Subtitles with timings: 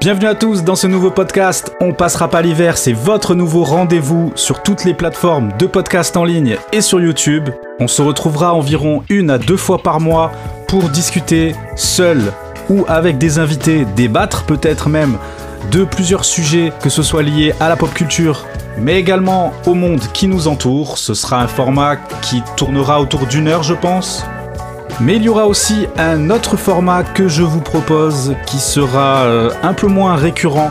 [0.00, 1.72] Bienvenue à tous dans ce nouveau podcast.
[1.80, 6.22] On passera pas l'hiver, c'est votre nouveau rendez-vous sur toutes les plateformes de podcast en
[6.22, 7.48] ligne et sur YouTube.
[7.80, 10.30] On se retrouvera environ une à deux fois par mois
[10.68, 12.32] pour discuter seul
[12.70, 15.18] ou avec des invités, débattre peut-être même
[15.72, 18.46] de plusieurs sujets, que ce soit lié à la pop culture,
[18.78, 20.96] mais également au monde qui nous entoure.
[20.96, 24.24] Ce sera un format qui tournera autour d'une heure, je pense.
[25.00, 29.50] Mais il y aura aussi un autre format que je vous propose qui sera euh,
[29.62, 30.70] un peu moins récurrent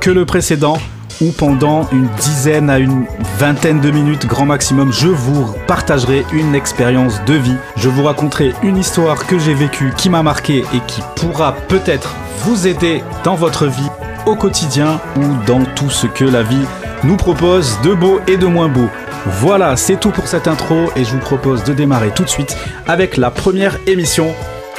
[0.00, 0.78] que le précédent
[1.20, 3.06] où pendant une dizaine à une
[3.38, 7.56] vingtaine de minutes grand maximum, je vous partagerai une expérience de vie.
[7.76, 12.14] Je vous raconterai une histoire que j'ai vécue, qui m'a marqué et qui pourra peut-être
[12.44, 13.90] vous aider dans votre vie
[14.26, 16.66] au quotidien ou dans tout ce que la vie
[17.04, 18.88] nous propose de beau et de moins beau.
[19.26, 22.56] Voilà, c'est tout pour cette intro et je vous propose de démarrer tout de suite
[22.86, 24.34] avec la première émission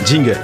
[0.06, 0.38] Jingle.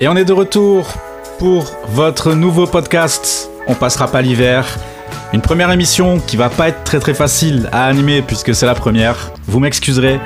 [0.00, 0.86] Et on est de retour
[1.38, 3.50] pour votre nouveau podcast.
[3.66, 4.66] On passera pas l'hiver.
[5.34, 8.74] Une première émission qui va pas être très très facile à animer puisque c'est la
[8.74, 9.30] première.
[9.46, 10.20] Vous m'excuserez,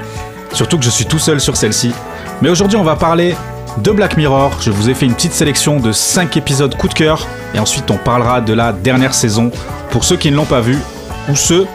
[0.52, 1.92] surtout que je suis tout seul sur celle-ci.
[2.40, 3.34] Mais aujourd'hui, on va parler
[3.78, 4.52] de Black Mirror.
[4.60, 7.26] Je vous ai fait une petite sélection de 5 épisodes coup de cœur.
[7.52, 9.50] Et ensuite, on parlera de la dernière saison
[9.90, 10.78] pour ceux qui ne l'ont pas vue
[11.28, 11.66] ou ceux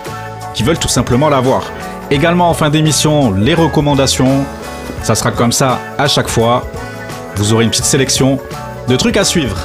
[0.53, 1.63] qui veulent tout simplement la voir.
[2.09, 4.45] Également en fin d'émission, les recommandations.
[5.03, 6.65] Ça sera comme ça à chaque fois.
[7.35, 8.39] Vous aurez une petite sélection
[8.87, 9.57] de trucs à suivre.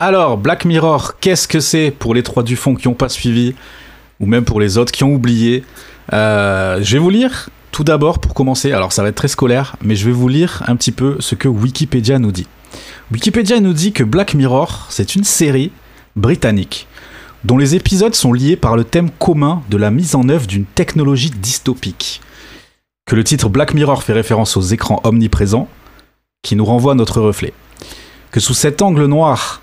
[0.00, 3.54] Alors, Black Mirror, qu'est-ce que c'est pour les trois du fond qui n'ont pas suivi,
[4.18, 5.64] ou même pour les autres qui ont oublié
[6.12, 9.74] euh, Je vais vous lire tout d'abord, pour commencer, alors ça va être très scolaire,
[9.82, 12.46] mais je vais vous lire un petit peu ce que Wikipédia nous dit.
[13.10, 15.72] Wikipédia nous dit que Black Mirror, c'est une série
[16.14, 16.86] britannique
[17.42, 20.66] dont les épisodes sont liés par le thème commun de la mise en œuvre d'une
[20.66, 22.20] technologie dystopique.
[23.06, 25.68] Que le titre Black Mirror fait référence aux écrans omniprésents
[26.42, 27.52] qui nous renvoient notre reflet.
[28.30, 29.62] Que sous cet angle noir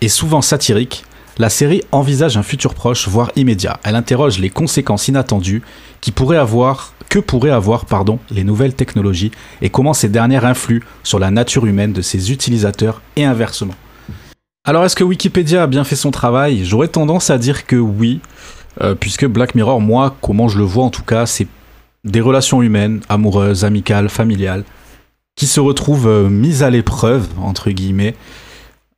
[0.00, 1.04] et souvent satirique,
[1.38, 3.80] la série envisage un futur proche, voire immédiat.
[3.84, 5.62] Elle interroge les conséquences inattendues
[6.00, 7.86] qui pourraient avoir, que pourraient avoir
[8.30, 9.30] les nouvelles technologies
[9.62, 13.74] et comment ces dernières influent sur la nature humaine de ses utilisateurs et inversement.
[14.64, 16.64] Alors est-ce que Wikipédia a bien fait son travail?
[16.64, 18.20] J'aurais tendance à dire que oui,
[18.82, 21.46] euh, puisque Black Mirror, moi, comment je le vois en tout cas, c'est
[22.04, 24.64] des relations humaines, amoureuses, amicales, familiales,
[25.36, 28.14] qui se retrouvent euh, mises à l'épreuve, entre guillemets,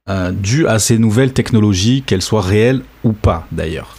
[0.09, 3.97] euh, dû à ces nouvelles technologies, qu'elles soient réelles ou pas d'ailleurs.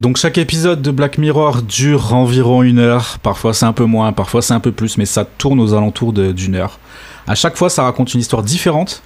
[0.00, 4.12] Donc chaque épisode de Black Mirror dure environ une heure, parfois c'est un peu moins,
[4.12, 6.78] parfois c'est un peu plus, mais ça tourne aux alentours d'une heure.
[7.26, 9.02] À chaque fois ça raconte une histoire différente,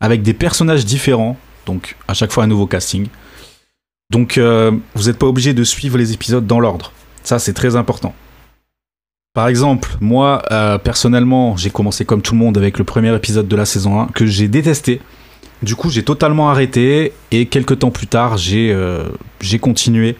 [0.00, 3.08] avec des personnages différents, donc à chaque fois un nouveau casting.
[4.10, 7.74] Donc euh, vous n'êtes pas obligé de suivre les épisodes dans l'ordre, ça c'est très
[7.74, 8.14] important.
[9.32, 13.48] Par exemple, moi euh, personnellement j'ai commencé comme tout le monde avec le premier épisode
[13.48, 15.00] de la saison 1 que j'ai détesté
[15.62, 19.08] du coup, j'ai totalement arrêté et quelques temps plus tard, euh,
[19.40, 20.16] j'ai continué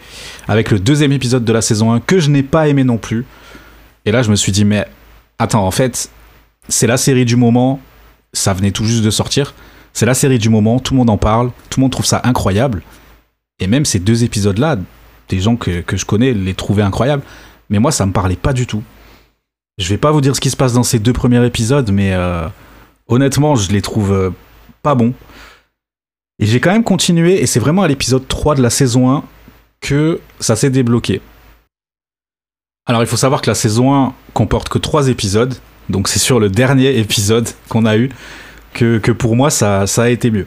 [0.48, 3.26] avec le deuxième épisode de la saison 1 que je n'ai pas aimé non plus.
[4.04, 4.86] Et là, je me suis dit, mais
[5.38, 6.10] attends, en fait,
[6.68, 7.80] c'est la série du moment,
[8.32, 9.54] ça venait tout juste de sortir,
[9.92, 12.20] c'est la série du moment, tout le monde en parle, tout le monde trouve ça
[12.24, 12.82] incroyable.
[13.60, 14.76] Et même ces deux épisodes-là,
[15.28, 17.22] des gens que, je connais les trouvaient incroyables,
[17.70, 18.82] mais moi, ça me parlait pas du tout.
[19.78, 22.12] Je vais pas vous dire ce qui se passe dans ces deux premiers épisodes, mais
[22.12, 22.46] euh,
[23.08, 24.30] honnêtement, je les trouve euh,
[24.84, 25.14] pas bons.
[26.38, 29.24] Et j'ai quand même continué, et c'est vraiment à l'épisode 3 de la saison 1
[29.80, 31.20] que ça s'est débloqué.
[32.86, 35.54] Alors il faut savoir que la saison 1 comporte que 3 épisodes,
[35.88, 38.10] donc c'est sur le dernier épisode qu'on a eu
[38.74, 40.46] que, pour moi ça, ça a été mieux.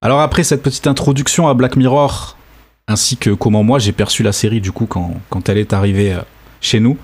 [0.00, 2.36] Alors après cette petite introduction à Black Mirror,
[2.88, 6.14] ainsi que comment moi j'ai perçu la série du coup quand, quand elle est arrivée
[6.14, 6.22] euh,
[6.60, 6.98] chez nous,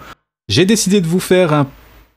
[0.49, 1.69] j'ai décidé de vous faire un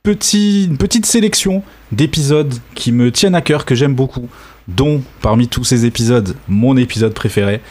[0.03, 4.29] petite sélection d'épisodes qui me tiennent à cœur, que j'aime beaucoup,
[4.67, 7.61] dont parmi tous ces épisodes, mon épisode préféré.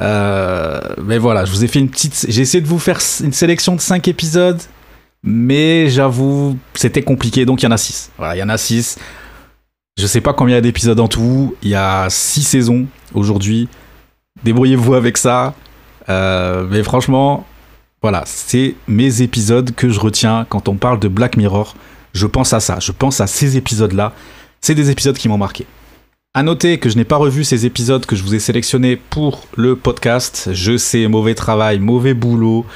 [0.00, 2.26] Euh, mais voilà, je vous ai fait une petite.
[2.28, 4.60] J'ai essayé de vous faire une sélection de 5 épisodes,
[5.22, 8.10] mais j'avoue, c'était compliqué, donc il y en a 6.
[8.18, 8.98] Voilà, il y en a 6.
[9.96, 11.54] Je sais pas combien d'épisodes en tout.
[11.62, 13.68] Il y a 6 saisons aujourd'hui.
[14.42, 15.54] Débrouillez-vous avec ça.
[16.08, 17.46] Euh, mais franchement,
[18.04, 21.74] voilà, c'est mes épisodes que je retiens quand on parle de Black Mirror.
[22.12, 24.12] Je pense à ça, je pense à ces épisodes-là.
[24.60, 25.64] C'est des épisodes qui m'ont marqué.
[26.34, 29.44] À noter que je n'ai pas revu ces épisodes que je vous ai sélectionnés pour
[29.56, 30.50] le podcast.
[30.52, 32.66] Je sais, mauvais travail, mauvais boulot.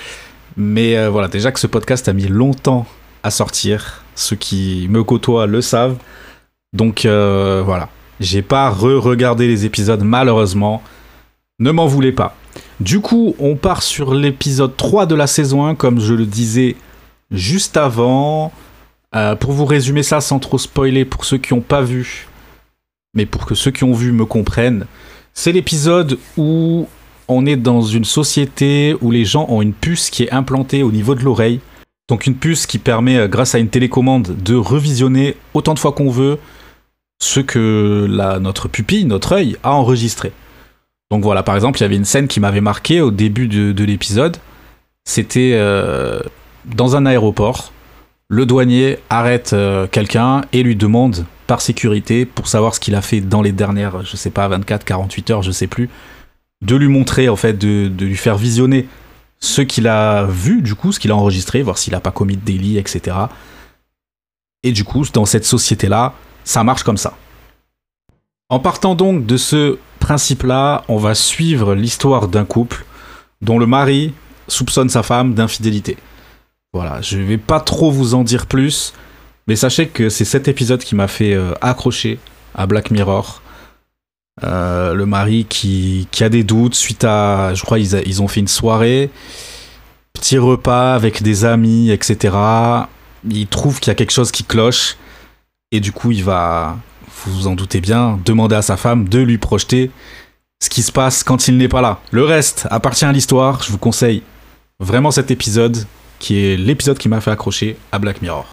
[0.56, 2.86] Mais euh, voilà, déjà que ce podcast a mis longtemps
[3.22, 4.04] à sortir.
[4.14, 5.98] Ceux qui me côtoient le savent.
[6.72, 10.82] Donc euh, voilà, j'ai pas re-regardé les épisodes malheureusement.
[11.58, 12.34] Ne m'en voulez pas.
[12.80, 16.76] Du coup, on part sur l'épisode 3 de la saison 1, comme je le disais
[17.30, 18.52] juste avant.
[19.14, 22.28] Euh, pour vous résumer ça sans trop spoiler pour ceux qui n'ont pas vu,
[23.14, 24.84] mais pour que ceux qui ont vu me comprennent,
[25.32, 26.86] c'est l'épisode où
[27.26, 30.92] on est dans une société où les gens ont une puce qui est implantée au
[30.92, 31.60] niveau de l'oreille.
[32.08, 35.92] Donc une puce qui permet, euh, grâce à une télécommande, de revisionner autant de fois
[35.92, 36.38] qu'on veut
[37.20, 38.06] ce que
[38.40, 40.32] notre pupille, notre œil, a enregistré.
[41.10, 43.84] Donc voilà, par exemple, il y avait une scène qui m'avait marqué au début de,
[43.84, 44.36] l'épisode.
[45.04, 46.20] C'était euh,
[46.66, 47.72] dans un aéroport.
[48.28, 53.00] Le douanier arrête euh, quelqu'un et lui demande par sécurité, pour savoir ce qu'il a
[53.00, 55.88] fait dans les dernières, je sais pas, 24, 48 heures, je sais plus,
[56.60, 58.86] de lui montrer, en fait, de, lui faire visionner
[59.40, 62.36] ce qu'il a vu, du coup, ce qu'il a enregistré, voir s'il n'a pas commis
[62.36, 63.16] de délit, etc.
[64.62, 66.12] Et du coup, dans cette société-là,
[66.44, 67.16] ça marche comme ça.
[68.50, 69.78] En partant donc de ce
[70.08, 72.86] principe-là, on va suivre l'histoire d'un couple
[73.42, 74.14] dont le mari
[74.46, 75.98] soupçonne sa femme d'infidélité.
[76.72, 78.94] Voilà, je vais pas trop vous en dire plus,
[79.46, 82.18] mais sachez que c'est cet épisode qui m'a fait euh, accrocher
[82.54, 83.42] à Black Mirror.
[84.44, 88.40] Euh, le mari qui, a des doutes suite à, je crois, ils, ils ont fait
[88.40, 89.10] une soirée,
[90.14, 92.34] petit repas avec des amis, etc.
[93.28, 94.96] Il trouve qu'il y a quelque chose qui cloche,
[95.70, 96.78] et du coup, il va,
[97.24, 99.90] vous vous en doutez bien, demander à sa femme de lui projeter
[100.62, 102.00] ce qui se passe quand il n'est pas là.
[102.10, 104.22] Le reste appartient à l'histoire, je vous conseille
[104.80, 105.84] vraiment cet épisode,
[106.18, 108.46] qui est l'épisode qui m'a fait accrocher à Black Mirror.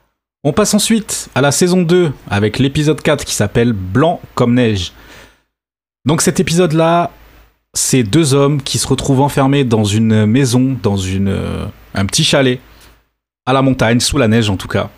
[0.43, 4.91] On passe ensuite à la saison 2 avec l'épisode 4 qui s'appelle Blanc comme neige.
[6.05, 7.11] Donc cet épisode-là,
[7.73, 11.65] c'est deux hommes qui se retrouvent enfermés dans une maison, dans euh,
[11.95, 12.59] un petit chalet,
[13.47, 14.89] à la montagne, sous la neige en tout cas.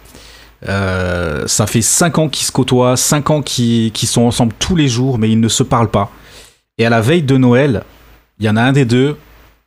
[0.67, 4.87] Euh, ça fait 5 ans qu'ils se côtoient, 5 ans qu'ils sont ensemble tous les
[4.87, 6.11] jours, mais ils ne se parlent pas.
[6.77, 7.83] Et à la veille de Noël,
[8.39, 9.17] il y en a un des deux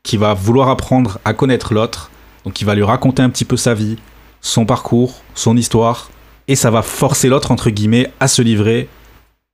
[0.03, 2.11] qui va vouloir apprendre à connaître l'autre
[2.45, 3.97] donc il va lui raconter un petit peu sa vie,
[4.41, 6.11] son parcours, son histoire,
[6.49, 8.89] et ça va forcer l'autre, entre guillemets, à se livrer.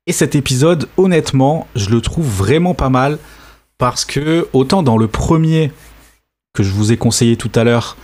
[0.07, 3.19] Et cet épisode, honnêtement, je le trouve vraiment pas mal,
[3.79, 5.73] parce que autant dans le premier
[6.55, 7.97] que je vous ai conseillé tout à l'heure,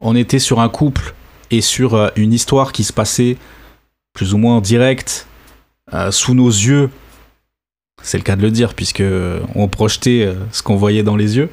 [0.00, 1.14] on était sur un couple
[1.52, 3.36] et sur euh, une histoire qui se passait
[4.14, 5.28] plus ou moins en direct,
[5.92, 6.90] euh, sous nos yeux.
[8.02, 11.36] C'est le cas de le dire, puisque euh, on projetait ce qu'on voyait dans les
[11.36, 11.50] yeux.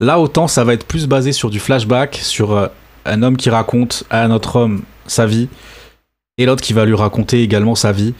[0.00, 2.70] Là, autant ça va être plus basé sur du flashback, sur
[3.04, 5.48] un homme qui raconte à un autre homme sa vie,
[6.38, 8.14] et l'autre qui va lui raconter également sa vie.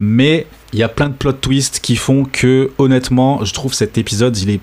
[0.00, 3.98] Mais il y a plein de plot twists qui font que, honnêtement, je trouve cet
[3.98, 4.60] épisode, il est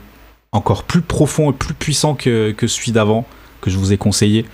[0.51, 3.25] encore plus profond et plus puissant que celui d'avant,
[3.61, 4.45] que je vous ai conseillé.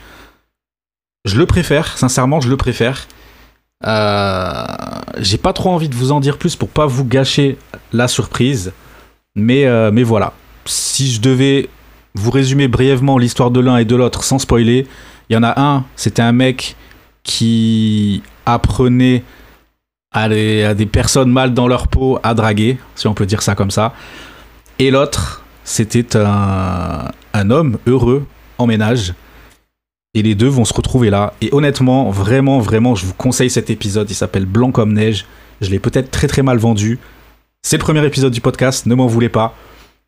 [1.25, 3.07] Je le préfère, sincèrement, je le préfère.
[3.85, 4.65] Euh,
[5.17, 7.57] j'ai pas trop envie de vous en dire plus pour pas vous gâcher
[7.91, 8.71] la surprise.
[9.35, 10.33] Mais, euh, mais voilà.
[10.65, 11.69] Si je devais
[12.15, 14.87] vous résumez brièvement l'histoire de l'un et de l'autre sans spoiler.
[15.29, 16.75] Il y en a un, c'était un mec
[17.23, 19.23] qui apprenait
[20.11, 23.71] à, des personnes mal dans leur peau à draguer, si on peut dire ça comme
[23.71, 23.93] ça.
[24.79, 28.25] Et l'autre, c'était un homme heureux
[28.57, 29.13] en ménage.
[30.15, 31.33] Et les deux vont se retrouver là.
[31.41, 34.09] Et honnêtement, vraiment, vraiment, je vous conseille cet épisode.
[34.09, 35.25] Il s'appelle Blanc comme neige.
[35.59, 36.99] Je l'ai peut-être très très mal vendu.
[37.61, 39.53] C'est le premier épisode du podcast, ne m'en voulez pas.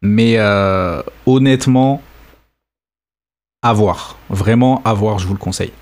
[0.01, 2.01] Mais euh, honnêtement,
[3.61, 4.17] à voir.
[4.29, 5.73] Vraiment à voir, je vous le conseille.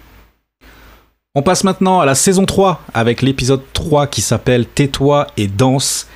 [1.35, 6.07] On passe maintenant à la saison 3 avec l'épisode 3 qui s'appelle Tais-toi et danse,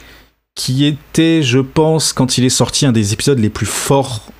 [0.55, 4.31] qui était, je pense, quand il est sorti, un des épisodes les plus forts.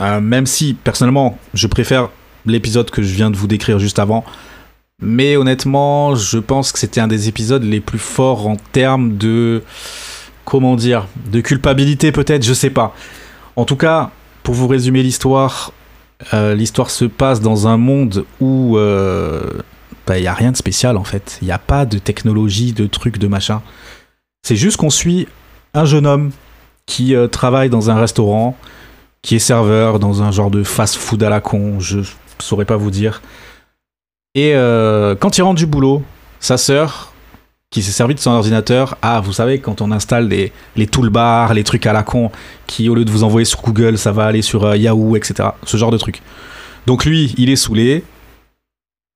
[0.00, 2.10] Euh, même si, personnellement, je préfère
[2.46, 4.24] l'épisode que je viens de vous décrire juste avant.
[5.00, 9.62] Mais honnêtement, je pense que c'était un des épisodes les plus forts en termes de
[10.44, 12.94] comment dire, de culpabilité peut-être, je sais pas.
[13.56, 14.10] En tout cas,
[14.42, 15.72] pour vous résumer l'histoire,
[16.32, 19.40] euh, l'histoire se passe dans un monde où il euh,
[20.08, 21.38] n'y bah, a rien de spécial en fait.
[21.42, 23.60] Il n'y a pas de technologie, de trucs, de machin.
[24.42, 25.26] C'est juste qu'on suit
[25.74, 26.30] un jeune homme
[26.86, 28.56] qui euh, travaille dans un restaurant,
[29.20, 31.98] qui est serveur dans un genre de fast-food à la con, je
[32.38, 33.22] saurais pas vous dire.
[34.34, 34.52] Et
[35.20, 36.02] quand il rentre du boulot,
[36.40, 37.12] sa sœur
[37.70, 41.64] qui s'est servi de son ordinateur à, vous savez, quand on installe les, toolbars, les
[41.64, 42.30] trucs à la con,
[42.66, 45.50] qui au lieu de vous envoyer sur Google, ça va aller sur euh, Yahoo, etc.
[45.64, 46.22] Ce genre de trucs.
[46.86, 48.04] Donc lui, il est saoulé.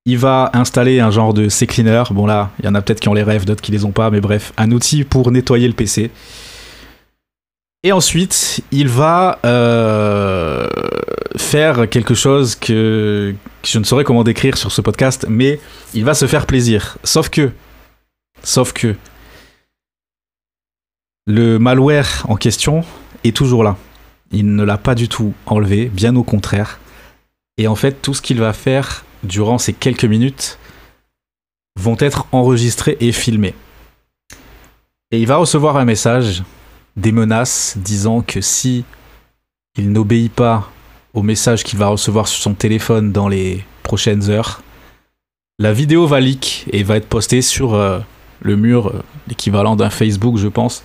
[0.05, 2.03] Il va installer un genre de C-cleaner.
[2.11, 3.91] Bon là, il y en a peut-être qui ont les rêves, d'autres qui les ont
[3.91, 6.11] pas, mais bref, un outil pour nettoyer le PC.
[7.83, 10.67] Et ensuite, il va euh,
[11.37, 13.33] faire quelque chose que,
[13.63, 15.59] je ne saurais comment décrire sur ce podcast, mais
[15.93, 16.97] il va se faire plaisir.
[17.03, 17.51] Sauf que
[18.43, 18.95] Sauf que
[21.27, 22.83] le malware en question
[23.23, 23.77] est toujours là.
[24.31, 26.79] Il ne l'a pas du tout enlevé, bien au contraire.
[27.57, 30.57] Et en fait, tout ce qu'il va faire durant ces quelques minutes
[31.79, 33.53] vont être enregistrés et filmés.
[35.11, 36.43] Et il va recevoir un message,
[36.95, 38.83] des menaces, disant que si
[39.77, 40.71] il n'obéit pas
[41.13, 44.61] au message qu'il va recevoir sur son téléphone dans les prochaines heures,
[45.59, 47.99] la vidéo va leak et va être postée sur euh,
[48.41, 50.83] le mur, euh, l'équivalent d'un Facebook, je pense,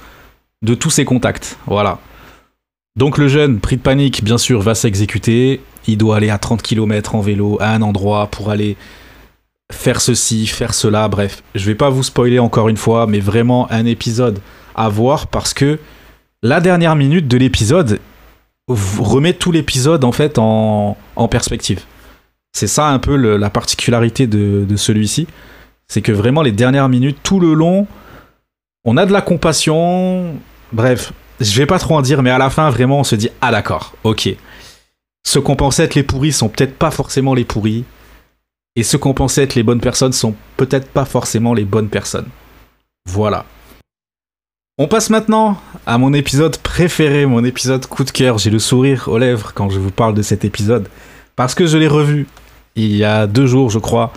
[0.62, 1.58] de tous ses contacts.
[1.66, 1.98] Voilà.
[2.96, 5.60] Donc le jeune, pris de panique, bien sûr, va s'exécuter.
[5.86, 8.76] Il doit aller à 30 km en vélo à un endroit pour aller
[9.72, 11.42] faire ceci, faire cela, bref.
[11.54, 14.40] Je vais pas vous spoiler encore une fois, mais vraiment un épisode
[14.74, 15.78] à voir parce que
[16.42, 17.98] la dernière minute de l'épisode
[18.68, 20.96] remet tout l'épisode en fait en,
[21.30, 21.82] perspective.
[22.52, 25.26] C'est ça un peu la particularité de, celui-ci.
[25.88, 27.86] C'est que vraiment les dernières minutes, tout le long,
[28.84, 30.34] on a de la compassion.
[30.72, 33.30] Bref, je vais pas trop en dire, mais à la fin, vraiment, on se dit
[33.40, 34.28] Ah, d'accord, ok.
[35.24, 37.84] Ceux qu'on pensait être les pourris sont peut-être pas forcément les pourris.
[38.74, 42.28] Et ceux qu'on pensait être les bonnes personnes sont peut-être pas forcément les bonnes personnes.
[43.08, 43.44] Voilà.
[44.78, 48.36] On passe maintenant à mon épisode préféré, mon épisode coup de cœur.
[48.36, 50.86] J'ai le sourire aux lèvres quand je vous parle de cet épisode.
[51.34, 52.26] Parce que je l'ai revu
[52.74, 54.12] il y a deux jours, je crois.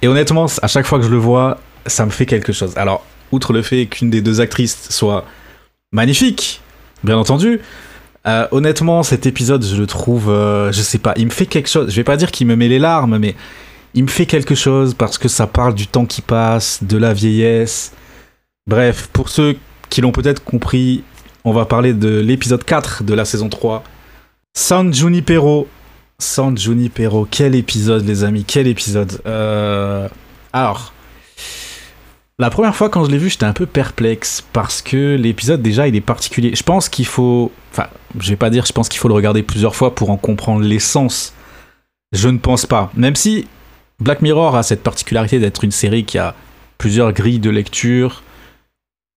[0.00, 2.72] Et honnêtement, à chaque fois que je le vois, ça me fait quelque chose.
[2.78, 5.26] Alors, outre le fait qu'une des deux actrices soit
[5.92, 6.62] magnifique,
[7.04, 7.60] bien entendu,
[8.26, 11.68] euh, honnêtement, cet épisode, je le trouve, euh, je sais pas, il me fait quelque
[11.68, 11.90] chose.
[11.90, 13.34] Je vais pas dire qu'il me met les larmes, mais
[13.92, 17.12] il me fait quelque chose parce que ça parle du temps qui passe, de la
[17.12, 17.92] vieillesse.
[18.66, 19.56] Bref, pour ceux
[19.92, 21.04] qui l'ont peut-être compris,
[21.44, 23.84] on va parler de l'épisode 4 de la saison 3.
[24.54, 25.68] San Junipero.
[26.18, 29.20] San Junipero, quel épisode les amis, quel épisode.
[29.26, 30.08] Euh,
[30.54, 30.94] alors,
[32.38, 35.86] la première fois quand je l'ai vu, j'étais un peu perplexe parce que l'épisode déjà
[35.86, 36.54] il est particulier.
[36.54, 39.42] Je pense qu'il faut, enfin, je vais pas dire, je pense qu'il faut le regarder
[39.42, 41.34] plusieurs fois pour en comprendre l'essence.
[42.12, 42.90] Je ne pense pas.
[42.94, 43.46] Même si
[44.00, 46.34] Black Mirror a cette particularité d'être une série qui a
[46.78, 48.22] plusieurs grilles de lecture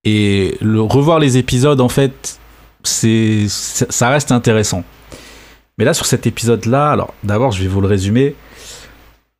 [0.06, 2.40] et le revoir les épisodes en fait,
[2.84, 4.84] c'est ça reste intéressant.
[5.78, 8.36] Mais là sur cet épisode là, alors d'abord je vais vous le résumer.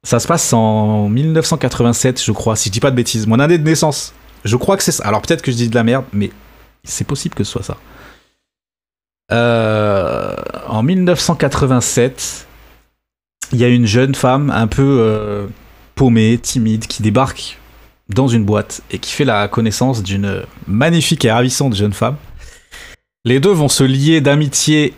[0.04, 3.26] Ça se passe en 1987, je crois, si je dis pas de bêtises.
[3.26, 4.14] Mon année de naissance.
[4.44, 5.04] Je crois que c'est ça.
[5.04, 6.30] Alors peut-être que je dis de la merde, mais
[6.84, 7.78] c'est possible que ce soit ça.
[9.32, 10.36] Euh,
[10.68, 12.48] en 1987,
[13.52, 15.48] il y a une jeune femme un peu euh,
[15.96, 17.58] paumée, timide, qui débarque
[18.10, 22.18] dans une boîte et qui fait la connaissance d'une magnifique et ravissante jeune femme.
[23.24, 24.94] Les deux vont se lier d'amitié,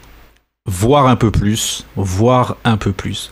[0.66, 3.32] voire un peu plus, voire un peu plus.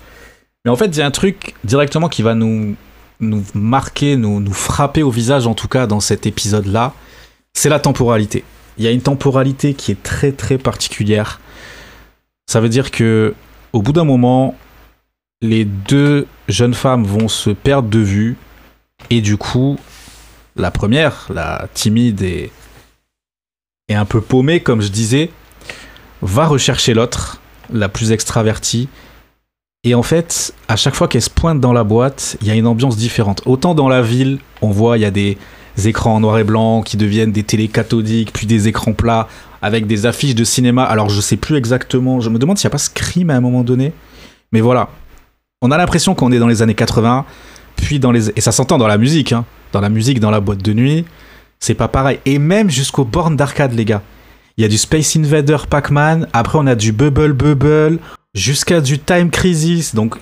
[0.63, 2.75] Mais en fait, il y a un truc directement qui va nous,
[3.20, 6.94] nous marquer, nous, nous frapper au visage, en tout cas dans cet épisode-là,
[7.53, 8.44] c'est la temporalité.
[8.77, 11.39] Il y a une temporalité qui est très très particulière.
[12.48, 13.34] Ça veut dire que
[13.74, 14.55] au bout d'un moment,
[15.41, 18.38] les deux jeunes femmes vont se perdre de vue
[19.10, 19.78] et du coup,
[20.56, 22.52] la première, la timide et,
[23.90, 25.30] un peu paumée, comme je disais,
[26.22, 27.40] va rechercher l'autre,
[27.72, 28.90] la plus extravertie.
[29.84, 32.56] Et en fait, à chaque fois qu'elle se pointe dans la boîte, il y a
[32.56, 33.44] une ambiance différente.
[33.46, 35.38] Autant dans la ville, on voit, il y a des
[35.84, 39.28] écrans en noir et blanc qui deviennent des télés cathodiques, puis des écrans plats
[39.62, 40.84] avec des affiches de cinéma.
[40.84, 43.42] Alors je sais plus exactement, je me demande s'il n'y a pas Scream à un
[43.42, 43.94] moment donné.
[44.52, 44.90] Mais voilà,
[45.62, 47.25] on a l'impression qu'on est dans les années 80
[48.36, 49.46] et ça s'entend dans la musique, hein.
[49.72, 51.05] dans la musique, dans la boîte de nuit,
[51.60, 52.20] c'est pas pareil.
[52.25, 54.01] Et même jusqu'aux bornes d'arcade, les gars.
[54.58, 58.00] Il y a du Space Invader Pac-Man, après on a du Bubble Bubble,
[58.34, 59.96] jusqu'à du Time Crisis.
[59.96, 60.15] Donc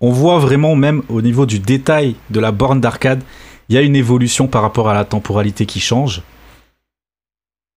[0.00, 3.22] on voit vraiment même au niveau du détail de la borne d'arcade,
[3.68, 6.22] il y a une évolution par rapport à la temporalité qui change.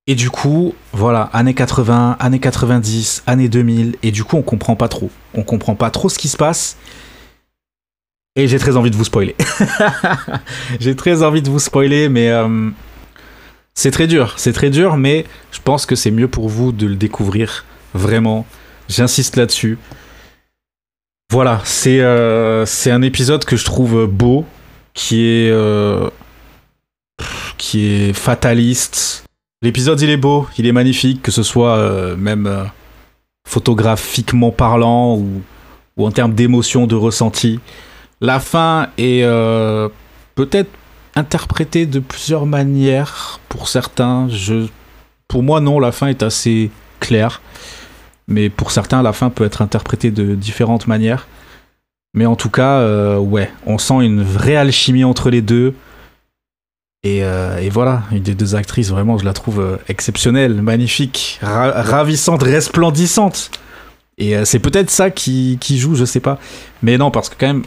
[0.06, 4.75] Et du coup, voilà, années 80, années 90, années 2000, et du coup on comprend
[4.75, 5.10] pas trop.
[5.34, 6.78] On comprend pas trop ce qui se passe.
[8.36, 9.36] Et j'ai très envie de vous spoiler.
[10.80, 12.72] j'ai très envie de vous spoiler, mais euh,
[13.75, 14.34] c'est très dur.
[14.38, 17.63] C'est très dur, mais je pense que c'est mieux pour vous de le découvrir.
[17.94, 18.48] Vraiment.
[18.90, 19.78] J'insiste là-dessus.
[21.32, 24.46] Voilà, c'est euh, un épisode que je trouve beau,
[24.96, 26.10] qui est euh,
[27.58, 29.25] qui est fataliste.
[29.62, 32.70] L'épisode il est beau, il est magnifique, que ce soit même
[33.48, 35.42] photographiquement parlant ou,
[35.98, 37.60] ou en termes d'émotion, de ressenti.
[38.24, 39.89] La fin est euh,
[40.36, 40.70] peut-être
[41.13, 44.30] interprétée de plusieurs manières pour certains.
[45.27, 47.42] Pour moi, non, la fin est assez claire.
[48.30, 51.27] Mais pour certains, la fin peut être interprétée de différentes manières.
[52.13, 55.75] Mais en tout cas, euh, ouais, on sent une vraie alchimie entre les deux.
[57.03, 63.51] Et, euh, voilà, une des deux actrices, vraiment, je la trouve exceptionnelle, magnifique, ravissante, resplendissante.
[64.18, 66.39] Et c'est peut-être ça qui, qui, joue, je sais pas.
[66.82, 67.63] Mais non, parce que quand même,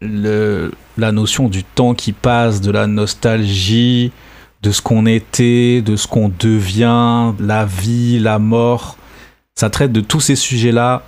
[0.00, 4.12] la notion du temps qui passe, de la nostalgie,
[4.62, 8.96] de ce qu'on était, de ce qu'on devient, la vie, la mort,
[9.54, 11.02] ça traite de tous ces sujets-là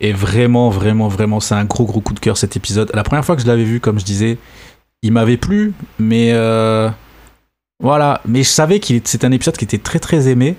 [0.00, 2.90] et vraiment, vraiment, vraiment, c'est un gros, gros coup de cœur cet épisode.
[2.94, 4.38] La première fois que je l'avais vu, comme je disais,
[5.02, 6.88] il m'avait plu, mais euh,
[7.82, 8.20] voilà.
[8.26, 10.56] Mais je savais que c'était un épisode qui était très, très aimé.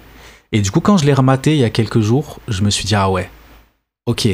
[0.52, 2.86] Et du coup, quand je l'ai rematé il y a quelques jours, je me suis
[2.86, 3.30] dit, ah ouais,
[4.06, 4.28] ok.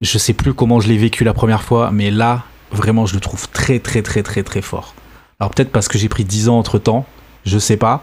[0.00, 3.20] Je sais plus comment je l'ai vécu la première fois, mais là, vraiment, je le
[3.20, 4.94] trouve très, très, très, très, très fort.
[5.38, 7.06] Alors peut-être parce que j'ai pris 10 ans entre temps,
[7.44, 8.02] je sais pas.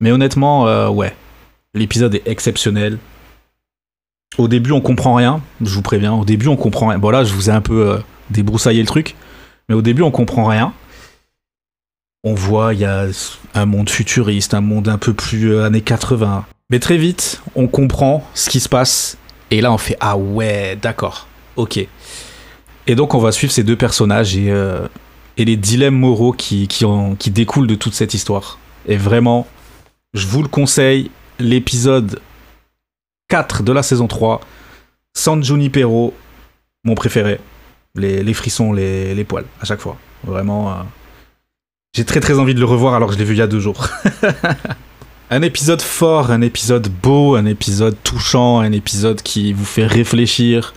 [0.00, 1.14] Mais honnêtement, euh, ouais.
[1.74, 2.98] L'épisode est exceptionnel.
[4.38, 6.12] Au début, on comprend rien, je vous préviens.
[6.12, 6.98] Au début, on comprend rien.
[6.98, 7.98] Bon, là, je vous ai un peu euh,
[8.30, 9.14] débroussaillé le truc.
[9.68, 10.72] Mais au début, on comprend rien.
[12.24, 13.06] On voit, il y a
[13.54, 16.44] un monde futuriste, un monde un peu plus euh, années 80.
[16.70, 19.16] Mais très vite, on comprend ce qui se passe.
[19.50, 21.26] Et là, on fait Ah ouais, d'accord,
[21.56, 21.78] ok.
[22.86, 24.86] Et donc, on va suivre ces deux personnages et, euh,
[25.36, 26.84] les dilemmes moraux qui, qui,
[27.18, 28.58] qui découlent de toute cette histoire.
[28.86, 29.46] Et vraiment,
[30.14, 32.20] je vous le conseille, l'épisode
[33.28, 34.40] 4 de la saison 3.
[35.14, 36.14] San Junipero,
[36.84, 37.40] mon préféré.
[37.94, 39.96] Les, frissons, les, poils, à chaque fois.
[40.24, 40.70] Vraiment.
[40.70, 40.74] Euh,
[41.94, 43.46] j'ai très très envie de le revoir alors que je l'ai vu il y a
[43.46, 43.88] deux jours.
[45.30, 50.74] un épisode fort, un épisode beau, un épisode touchant, un épisode qui vous fait réfléchir.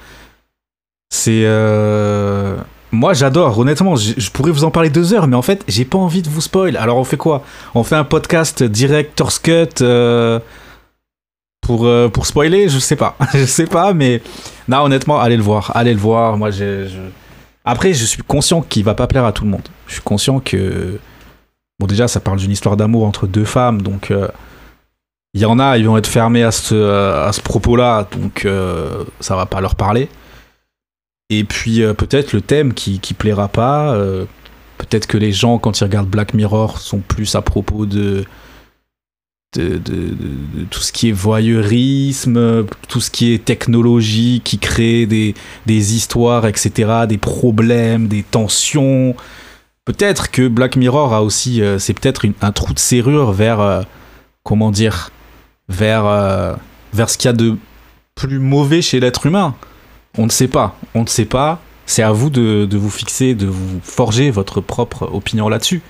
[1.10, 1.44] C'est.
[1.46, 2.58] Euh,
[2.92, 5.98] moi j'adore, honnêtement, je pourrais vous en parler deux heures, mais en fait j'ai pas
[5.98, 6.76] envie de vous spoil.
[6.78, 7.44] Alors on fait quoi?
[7.76, 10.40] On fait un podcast director's cut euh,
[11.62, 13.16] pour, euh, pour spoiler, je sais pas.
[13.34, 14.22] je sais pas, mais
[14.68, 15.72] non, honnêtement, allez le voir.
[15.76, 16.36] Allez le voir.
[16.38, 16.50] Moi.
[17.64, 19.68] Après, je suis conscient qu'il va pas plaire à tout le monde.
[19.86, 21.00] Je suis conscient que.
[21.80, 24.12] Bon, déjà, ça parle d'une histoire d'amour entre deux femmes, donc.
[24.12, 24.28] Euh,
[25.36, 29.04] il y en a, ils vont être fermés à ce, à ce propos-là, donc euh,
[29.20, 30.10] ça va pas leur parler.
[31.30, 33.96] Et puis peut-être le thème qui, qui plaira pas.
[34.80, 38.26] peut-être que les gens, quand ils regardent Black Mirror, sont plus à propos de
[39.56, 39.82] de,
[40.70, 45.34] tout ce qui est voyeurisme, tout ce qui est technologie qui crée des,
[45.68, 49.16] histoires, etc., des problèmes, des tensions.
[49.90, 53.82] Peut-être que Black Mirror a aussi, euh, c'est peut-être un trou de serrure vers, euh,
[54.44, 55.10] comment dire,
[55.68, 56.54] vers, euh,
[56.94, 57.58] vers ce qu'il y a de
[58.14, 59.56] plus mauvais chez l'être humain.
[60.16, 61.60] On ne sait pas, on ne sait pas.
[61.88, 65.82] C'est à vous de, de vous fixer, de vous forger votre propre opinion là-dessus.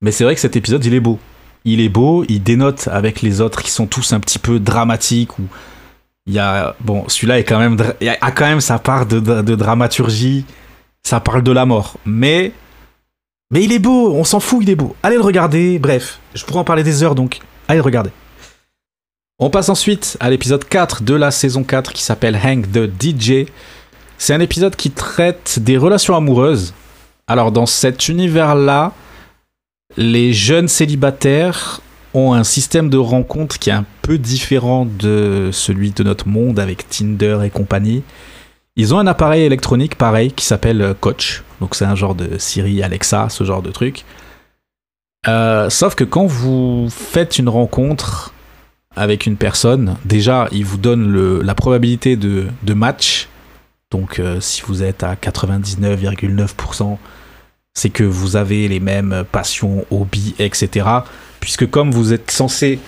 [0.00, 1.20] Mais c'est vrai que cet épisode, il est beau
[1.66, 5.38] il est beau, il dénote avec les autres qui sont tous un petit peu dramatiques
[5.38, 5.42] ou
[6.26, 7.42] il y a bon celui-là a
[8.30, 10.44] quand même sa part de, dramaturgie,
[11.02, 12.52] ça parle de la mort, mais
[13.50, 14.96] mais il est beau, on s'en fout, il est beau.
[15.02, 18.10] Allez le regarder, bref, je pourrais en parler des heures donc allez le regarder.
[19.38, 23.46] On passe ensuite à l'épisode 4 de la saison 4 qui s'appelle Hank the DJ.
[24.16, 26.72] C'est un épisode qui traite des relations amoureuses.
[27.26, 28.92] Alors dans cet univers-là,
[29.96, 31.80] les jeunes célibataires
[32.14, 36.58] ont un système de rencontre qui est un peu différent de celui de notre monde
[36.58, 38.02] avec Tinder et compagnie.
[38.76, 41.42] Ils ont un appareil électronique pareil qui s'appelle euh, Coach.
[41.60, 44.04] Donc c'est un genre de Siri, Alexa, ce genre de truc.
[45.28, 48.32] Euh, sauf que quand vous faites une rencontre
[48.94, 53.28] avec une personne, déjà, il vous donne la probabilité de, match.
[53.90, 56.96] Donc euh, si vous êtes à 99,9%,
[57.74, 60.86] c'est que vous avez les mêmes passions, hobbies, etc.
[61.40, 62.78] Puisque comme vous êtes censé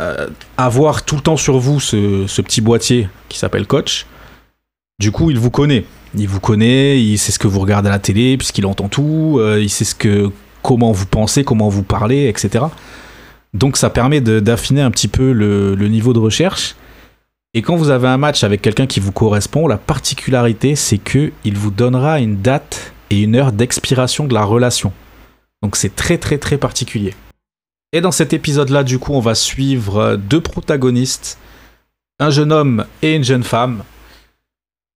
[0.00, 4.06] euh, avoir tout le temps sur vous ce, petit boîtier qui s'appelle Coach,
[5.00, 5.84] du coup il vous connaît.
[6.14, 9.36] Il vous connaît, il sait ce que vous regardez à la télé, puisqu'il entend tout,
[9.38, 10.30] euh, il sait ce que,
[10.62, 12.64] comment vous pensez, comment vous parlez, etc.
[13.54, 16.76] Donc ça permet d'affiner un petit peu le, le niveau de recherche.
[17.54, 21.32] Et quand vous avez un match avec quelqu'un qui vous correspond, la particularité c'est que
[21.44, 24.92] il vous donnera une date et une heure d'expiration de la relation.
[25.62, 27.14] Donc c'est très très très particulier.
[27.92, 31.38] Et dans cet épisode-là, du coup, on va suivre deux protagonistes,
[32.20, 33.82] un jeune homme et une jeune femme,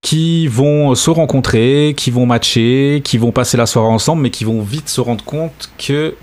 [0.04, 4.44] qui vont se rencontrer, qui vont matcher, qui vont passer la soirée ensemble, mais qui
[4.44, 6.14] vont vite se rendre compte que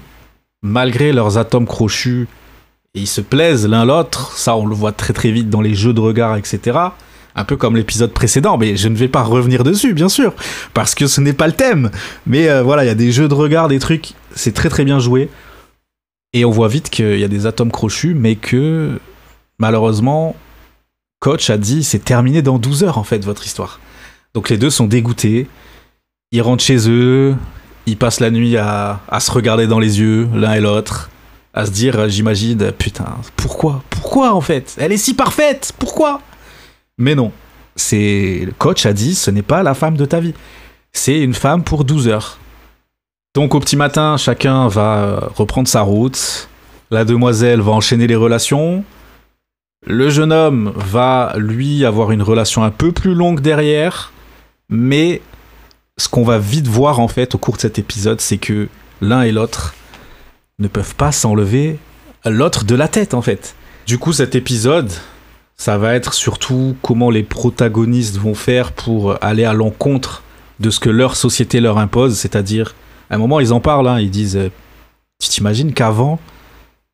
[0.61, 2.27] malgré leurs atomes crochus,
[2.93, 5.93] ils se plaisent l'un l'autre, ça on le voit très très vite dans les jeux
[5.93, 6.77] de regard, etc
[7.33, 10.33] un peu comme l'épisode précédent, mais je ne vais pas revenir dessus, bien sûr,
[10.73, 11.89] parce que ce n'est pas le thème.
[12.27, 14.83] Mais euh, voilà, il y a des jeux de regard, des trucs, c'est très très
[14.83, 15.29] bien joué.
[16.33, 18.99] Et on voit vite qu'il y a des atomes crochus, mais que
[19.59, 20.35] malheureusement,
[21.21, 23.79] Coach a dit c'est terminé dans 12 heures en fait votre histoire.
[24.34, 25.47] Donc les deux sont dégoûtés,
[26.31, 27.36] ils rentrent chez eux,
[27.86, 31.10] Ils passent la nuit à, se regarder dans les yeux, l'un et l'autre,
[31.53, 33.05] à se dire, j'imagine, putain,
[33.36, 33.84] pourquoi?
[33.89, 34.75] Pourquoi en fait?
[34.79, 36.21] Elle est si parfaite Pourquoi?
[36.97, 37.31] Mais non,
[37.75, 40.34] c'est le coach a dit, ce n'est pas la femme de ta vie.
[40.91, 42.39] C'est une femme pour 12 heures.
[43.36, 46.49] Donc au petit matin, chacun va reprendre sa route.
[46.89, 48.84] La demoiselle va enchaîner les relations.
[49.87, 54.11] Le jeune homme va, lui, avoir une relation un peu plus longue derrière.
[54.69, 55.21] Mais
[55.97, 58.67] ce qu'on va vite voir, en fait, au cours de cet épisode, c'est que
[59.01, 59.73] l'un et l'autre
[60.59, 61.79] ne peuvent pas s'enlever
[62.25, 63.55] l'autre de la tête, en fait.
[63.87, 64.91] Du coup, cet épisode,
[65.57, 70.21] ça va être surtout comment les protagonistes vont faire pour aller à l'encontre
[70.59, 72.75] de ce que leur société leur impose, c'est-à-dire
[73.09, 74.49] à un moment, ils en parlent, hein, ils disent euh,
[75.19, 76.19] Tu t'imagines qu'avant,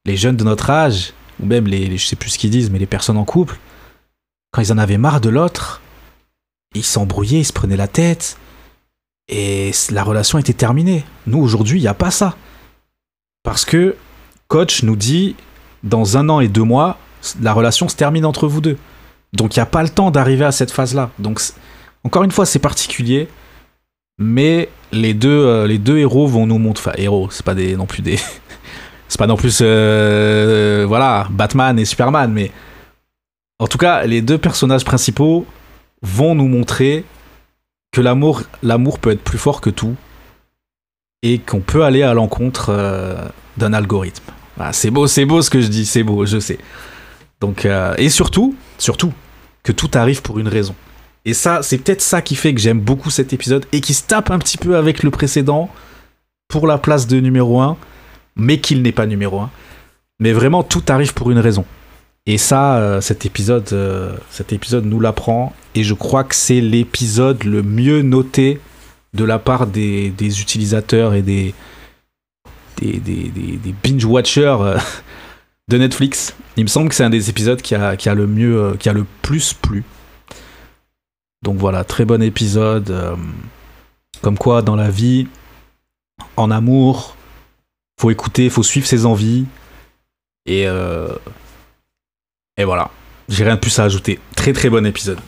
[0.05, 2.79] les jeunes de notre âge, ou même les, je sais plus ce qu'ils disent, mais
[2.79, 3.57] les personnes en couple,
[4.51, 5.81] quand ils en avaient marre de l'autre,
[6.73, 8.37] ils s'embrouillaient, ils se prenaient la tête,
[9.29, 11.03] et la relation était terminée.
[11.25, 12.35] Nous, aujourd'hui, il n'y a pas ça.
[13.43, 13.95] Parce que
[14.47, 15.35] coach nous dit
[15.83, 16.97] Dans un an et deux mois,
[17.41, 18.77] la relation se termine entre vous deux.
[19.33, 21.11] Donc il n'y a pas le temps d'arriver à cette phase-là.
[21.19, 21.41] Donc
[22.03, 23.27] encore une fois, c'est particulier.
[24.17, 26.91] Mais les deux, euh, les deux héros vont nous montrer.
[26.91, 28.17] Enfin, héros, c'est pas des, non plus des.
[29.07, 29.59] c'est pas non plus.
[29.61, 32.51] Euh, voilà, Batman et Superman, mais.
[33.59, 35.45] En tout cas, les deux personnages principaux
[36.03, 37.05] vont nous montrer
[37.91, 39.95] que l'amour, l'amour peut être plus fort que tout
[41.23, 43.15] et qu'on peut aller à l'encontre euh,
[43.57, 44.25] d'un algorithme.
[44.73, 46.59] c'est beau, c'est beau ce que je dis, c'est beau, je sais.
[47.41, 47.67] Donc,
[47.97, 49.11] et surtout, surtout,
[49.63, 50.75] que tout arrive pour une raison.
[51.27, 54.03] Et ça, c'est peut-être ça qui fait que j'aime beaucoup cet épisode et qui se
[54.03, 55.69] tape un petit peu avec le précédent
[56.47, 57.75] pour la place de numéro 1,
[58.37, 59.49] mais qu'il n'est pas numéro 1.
[60.19, 61.65] Mais vraiment, tout arrive pour une raison.
[62.25, 65.53] Et ça, euh, cet épisode, euh, cet épisode nous l'apprend.
[65.75, 68.59] Et je crois que c'est l'épisode le mieux noté
[69.13, 71.53] de la part des, utilisateurs et des,
[72.81, 74.77] des, binge-watchers euh,
[75.69, 76.35] de Netflix.
[76.57, 78.89] Il me semble que c'est un des épisodes qui a, qui a le mieux, qui
[78.89, 79.83] a le plus plu.
[81.43, 82.93] Donc voilà, très bon épisode.
[84.21, 85.27] Comme quoi, dans la vie,
[86.35, 87.16] en amour,
[87.99, 89.45] faut écouter, faut suivre ses envies.
[90.45, 91.09] Et, euh,
[92.57, 92.89] et voilà,
[93.29, 94.19] j'ai rien de plus à ajouter.
[94.35, 95.19] Très très bon épisode.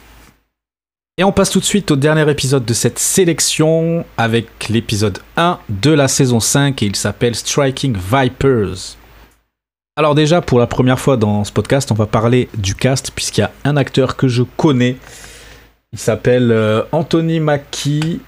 [1.18, 5.60] Et on passe tout de suite au dernier épisode de cette sélection avec l'épisode 1
[5.68, 8.96] de la saison 5 et il s'appelle Striking Vipers.
[9.98, 13.42] Alors déjà, pour la première fois dans ce podcast, on va parler du cast puisqu'il
[13.42, 14.96] y a un acteur que je connais
[15.92, 18.22] il s'appelle euh, Anthony Mackie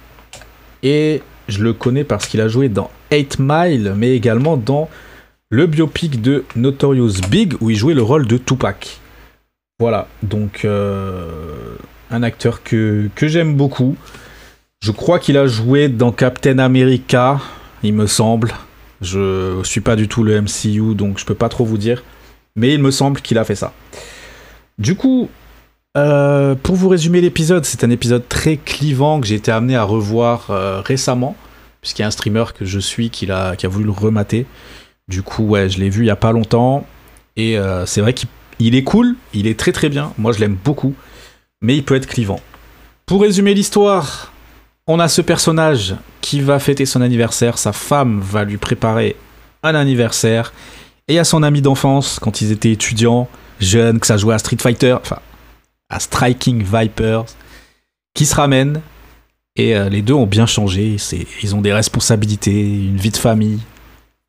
[0.82, 4.90] et je le connais parce qu'il a joué dans 8 Mile, mais également dans
[5.50, 9.00] le biopic de Notorious Big où il jouait le rôle de Tupac.
[9.80, 11.76] Voilà, donc euh,
[12.10, 13.96] un acteur que, j'aime beaucoup.
[14.82, 17.40] Je crois qu'il a joué dans Captain America,
[17.84, 18.54] il me semble.
[19.02, 22.04] Je suis pas du tout le MCU, donc je peux pas trop vous dire.
[22.56, 23.74] Mais il me semble qu'il a fait ça.
[24.78, 25.30] Du coup,
[25.98, 29.84] euh, pour vous résumer l'épisode, c'est un épisode très clivant que j'ai été amené à
[29.84, 31.36] revoir euh, récemment,
[31.82, 34.46] puisqu'il y a un streamer que je suis qui a, voulu le remater.
[35.08, 36.86] Du coup, je l'ai vu il y a pas longtemps.
[37.36, 40.14] Et euh, c'est vrai qu'il est cool, il est très très bien.
[40.18, 40.94] Moi, je l'aime beaucoup.
[41.62, 42.40] Mais il peut être clivant.
[43.06, 44.32] Pour résumer l'histoire,
[44.88, 47.58] on a ce personnage qui va fêter son anniversaire.
[47.58, 49.16] Sa femme va lui préparer
[49.64, 50.54] un anniversaire.
[51.08, 53.28] Et a son ami d'enfance, quand ils étaient étudiants,
[53.60, 54.94] jeunes, que ça jouait à Street Fighter.
[54.94, 55.20] Enfin,
[55.90, 57.26] à Striking Vipers,
[58.14, 58.82] qui se ramènent.
[59.56, 60.96] Et euh, les deux ont bien changé.
[61.44, 63.60] Ils ont des responsabilités, une vie de famille.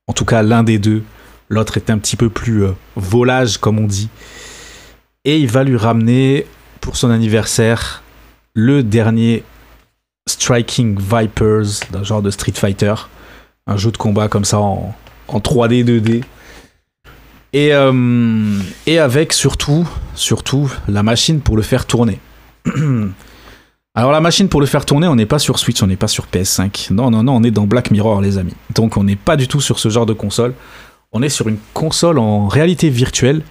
[0.07, 1.05] En tout cas, l'un des deux.
[1.49, 4.09] L'autre est un petit peu plus euh, volage, comme on dit.
[5.25, 6.47] Et il va lui ramener,
[6.81, 8.03] pour son anniversaire,
[8.55, 9.45] le dernier
[10.29, 12.95] Striking Vipers, d'un genre de Street Fighter.
[13.67, 14.95] Un jeu de combat comme ça en,
[15.29, 16.25] en 3D, 2D.
[17.53, 22.19] Et, euh, et avec surtout, surtout la machine pour le faire tourner.
[23.95, 26.09] Alors la machine pour le faire tourner, on n'est pas sur Switch, on n'est pas
[26.09, 26.95] sur PS5.
[26.95, 28.55] Non, non, non, on est dans Black Mirror, les amis.
[28.75, 30.55] Donc on n'est pas du tout sur ce genre de console.
[31.13, 33.43] On est sur une console en réalité virtuelle,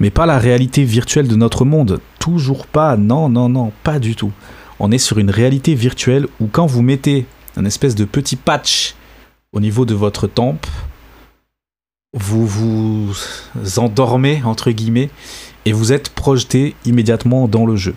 [0.00, 2.00] mais pas la réalité virtuelle de notre monde.
[2.18, 4.32] Toujours pas, non, non, non, pas du tout.
[4.80, 7.24] On est sur une réalité virtuelle où quand vous mettez
[7.56, 8.96] un espèce de petit patch
[9.52, 10.66] au niveau de votre tempe,
[12.12, 13.14] vous vous
[13.76, 15.10] endormez, entre guillemets,
[15.64, 17.94] et vous êtes projeté immédiatement dans le jeu.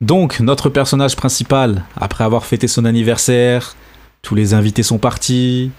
[0.00, 3.74] Donc, notre personnage principal, après avoir fêté son anniversaire,
[4.22, 5.70] tous les invités sont partis,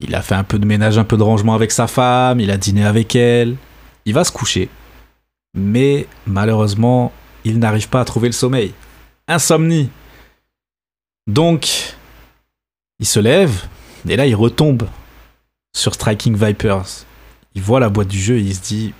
[0.00, 2.50] il a fait un peu de ménage, un peu de rangement avec sa femme, il
[2.50, 3.56] a dîné avec elle,
[4.04, 4.68] il va se coucher.
[5.54, 7.12] Mais malheureusement,
[7.44, 8.72] il n'arrive pas à trouver le sommeil.
[9.28, 9.90] Insomnie.
[11.26, 11.94] Donc,
[13.00, 13.64] Il se lève,
[14.06, 14.82] et là il retombe
[15.74, 17.06] sur Striking Vipers.
[17.54, 18.92] Il voit la boîte du jeu et il se dit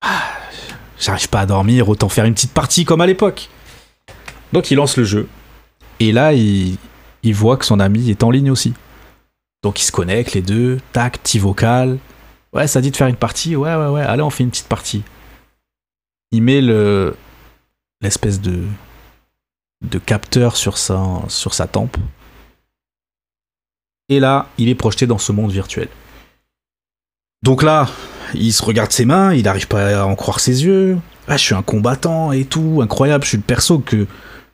[0.00, 0.33] ah,
[1.04, 3.50] J'arrive pas à dormir, autant faire une petite partie comme à l'époque.
[4.54, 5.28] Donc il lance le jeu.
[6.00, 6.78] Et là, il,
[7.34, 8.72] voit que son ami est en ligne aussi.
[9.62, 11.98] Donc ils se connectent les deux, tac, petit vocal.
[12.54, 13.54] Ouais, ça dit de faire une partie.
[13.54, 15.02] Ouais, ouais, ouais, allez, on fait une petite partie.
[16.30, 17.14] Il met le
[18.00, 18.62] l'espèce de
[19.82, 21.98] de capteur sur sa, sur sa tempe.
[24.08, 25.88] Et là, il est projeté dans ce monde virtuel.
[27.42, 27.90] Donc là,
[28.34, 30.98] il se regarde ses mains, il n'arrive pas à en croire ses yeux.
[31.28, 34.06] Ah, je suis un combattant et tout, incroyable, je suis le perso que,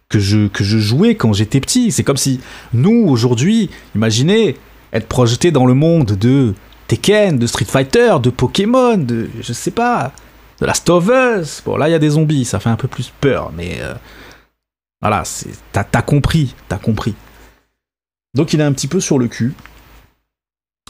[0.08, 1.92] que, je, jouais quand j'étais petit.
[1.92, 2.40] C'est comme si
[2.72, 4.56] nous, aujourd'hui, imaginez
[4.92, 6.54] être projeté dans le monde de
[6.88, 10.12] Tekken, de Street Fighter, de Pokémon, de je sais pas,
[10.60, 11.62] de Last of Us.
[11.64, 13.94] Bon, là, il y a des zombies, ça fait un peu plus peur, mais euh,
[15.00, 15.22] voilà,
[15.72, 17.14] t'as compris, t'as compris.
[18.34, 19.54] Donc il est un petit peu sur le cul.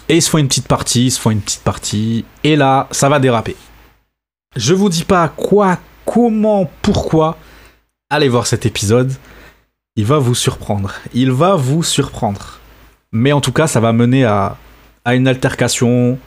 [0.08, 2.24] Et ils se font une petite partie, ils se font une petite partie.
[2.42, 3.56] Et là, ça va déraper.
[4.56, 7.38] Je vous dis pas quoi, comment, pourquoi.
[8.10, 9.12] Allez voir cet épisode.
[9.94, 10.94] Il va vous surprendre.
[11.14, 12.58] Il va vous surprendre.
[13.12, 14.56] Mais en tout cas, ça va mener à,
[15.04, 16.18] à une altercation,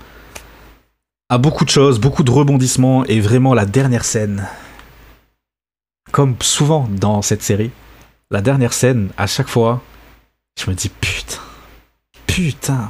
[1.29, 3.03] à beaucoup de choses, beaucoup de rebondissements.
[3.05, 4.47] Et vraiment, la dernière scène,
[6.13, 7.71] comme souvent dans cette série,
[8.31, 9.81] la dernière scène, à chaque fois,
[10.57, 11.41] je me dis putain,
[12.27, 12.89] putain.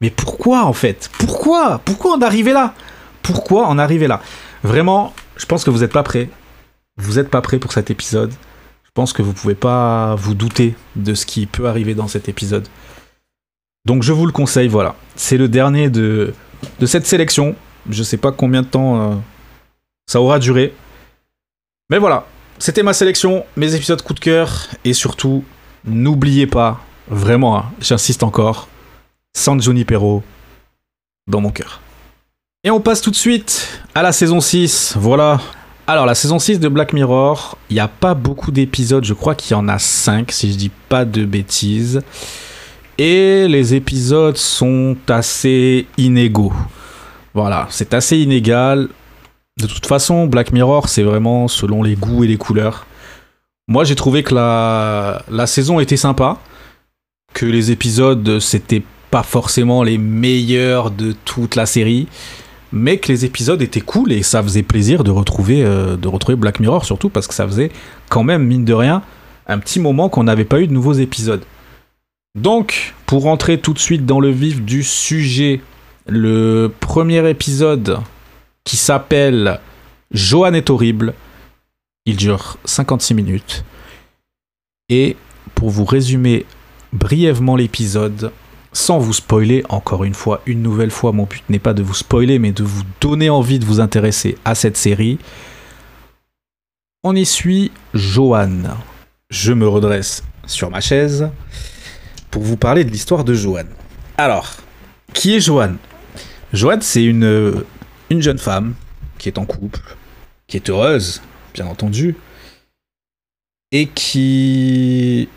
[0.00, 1.10] Mais pourquoi en fait?
[1.18, 1.80] Pourquoi?
[1.84, 2.74] Pourquoi en arriver là?
[3.22, 4.20] Pourquoi en arriver là?
[4.62, 6.28] Vraiment, je pense que vous n'êtes pas prêts.
[6.96, 8.32] Vous n'êtes pas prêts pour cet épisode.
[8.84, 12.28] Je pense que vous pouvez pas vous douter de ce qui peut arriver dans cet
[12.28, 12.68] épisode.
[13.84, 14.94] Donc je vous le conseille, voilà.
[15.16, 16.34] C'est le dernier de,
[16.78, 17.56] de cette sélection.
[17.90, 19.14] Je sais pas combien de temps euh,
[20.06, 20.74] ça aura duré.
[21.90, 22.26] Mais voilà,
[22.58, 25.44] c'était ma sélection, mes épisodes coup de cœur, et surtout,
[25.84, 28.68] n'oubliez pas, vraiment, hein, j'insiste encore,
[29.34, 30.22] San Junipero
[31.26, 31.80] dans mon cœur.
[32.62, 35.40] Et on passe tout de suite à la saison 6, voilà.
[35.86, 39.34] Alors la saison 6 de Black Mirror, il n'y a pas beaucoup d'épisodes, je crois
[39.34, 42.00] qu'il y en a 5 si je dis pas de bêtises.
[42.96, 46.54] Et les épisodes sont assez inégaux.
[47.34, 48.88] Voilà, c'est assez inégal.
[49.58, 52.86] De toute façon, Black Mirror, c'est vraiment selon les goûts et les couleurs.
[53.66, 56.38] Moi, j'ai trouvé que la, la saison était sympa,
[57.34, 58.82] que les épisodes, c'était
[59.14, 62.08] pas forcément les meilleurs de toute la série,
[62.72, 66.34] mais que les épisodes étaient cool et ça faisait plaisir de retrouver, euh, de retrouver
[66.34, 67.70] Black Mirror, surtout parce que ça faisait
[68.08, 69.02] quand même, mine de rien,
[69.46, 71.44] un petit moment qu'on n'avait pas eu de nouveaux épisodes.
[72.36, 75.60] Donc, pour rentrer tout de suite dans le vif du sujet,
[76.08, 78.00] le premier épisode
[78.64, 79.60] qui s'appelle
[80.10, 81.14] Johan est horrible.
[82.04, 83.64] Il dure 56 minutes.
[84.88, 85.16] Et
[85.54, 86.46] pour vous résumer
[86.92, 88.32] brièvement l'épisode,
[88.74, 91.94] sans vous spoiler, encore une fois, une nouvelle fois, mon but n'est pas de vous
[91.94, 95.18] spoiler, mais de vous donner envie de vous intéresser à cette série.
[97.02, 98.76] On y suit Johan.
[99.30, 101.30] Je me redresse sur ma chaise
[102.30, 103.64] pour vous parler de l'histoire de Johan.
[104.18, 104.54] Alors,
[105.12, 105.74] qui est Johan?
[106.52, 107.64] Johan, c'est une
[108.10, 108.74] une jeune femme
[109.18, 109.96] qui est en couple,
[110.46, 111.22] qui est heureuse,
[111.54, 112.16] bien entendu,
[113.72, 115.28] et qui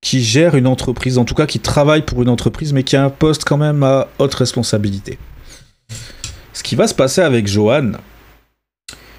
[0.00, 3.04] qui gère une entreprise, en tout cas qui travaille pour une entreprise, mais qui a
[3.04, 5.18] un poste quand même à haute responsabilité.
[6.52, 7.98] Ce qui va se passer avec Joanne,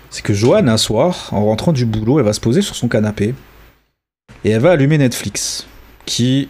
[0.10, 2.88] c'est que Joanne, un soir, en rentrant du boulot, elle va se poser sur son
[2.88, 3.34] canapé
[4.44, 5.68] et elle va allumer Netflix,
[6.06, 6.50] qui,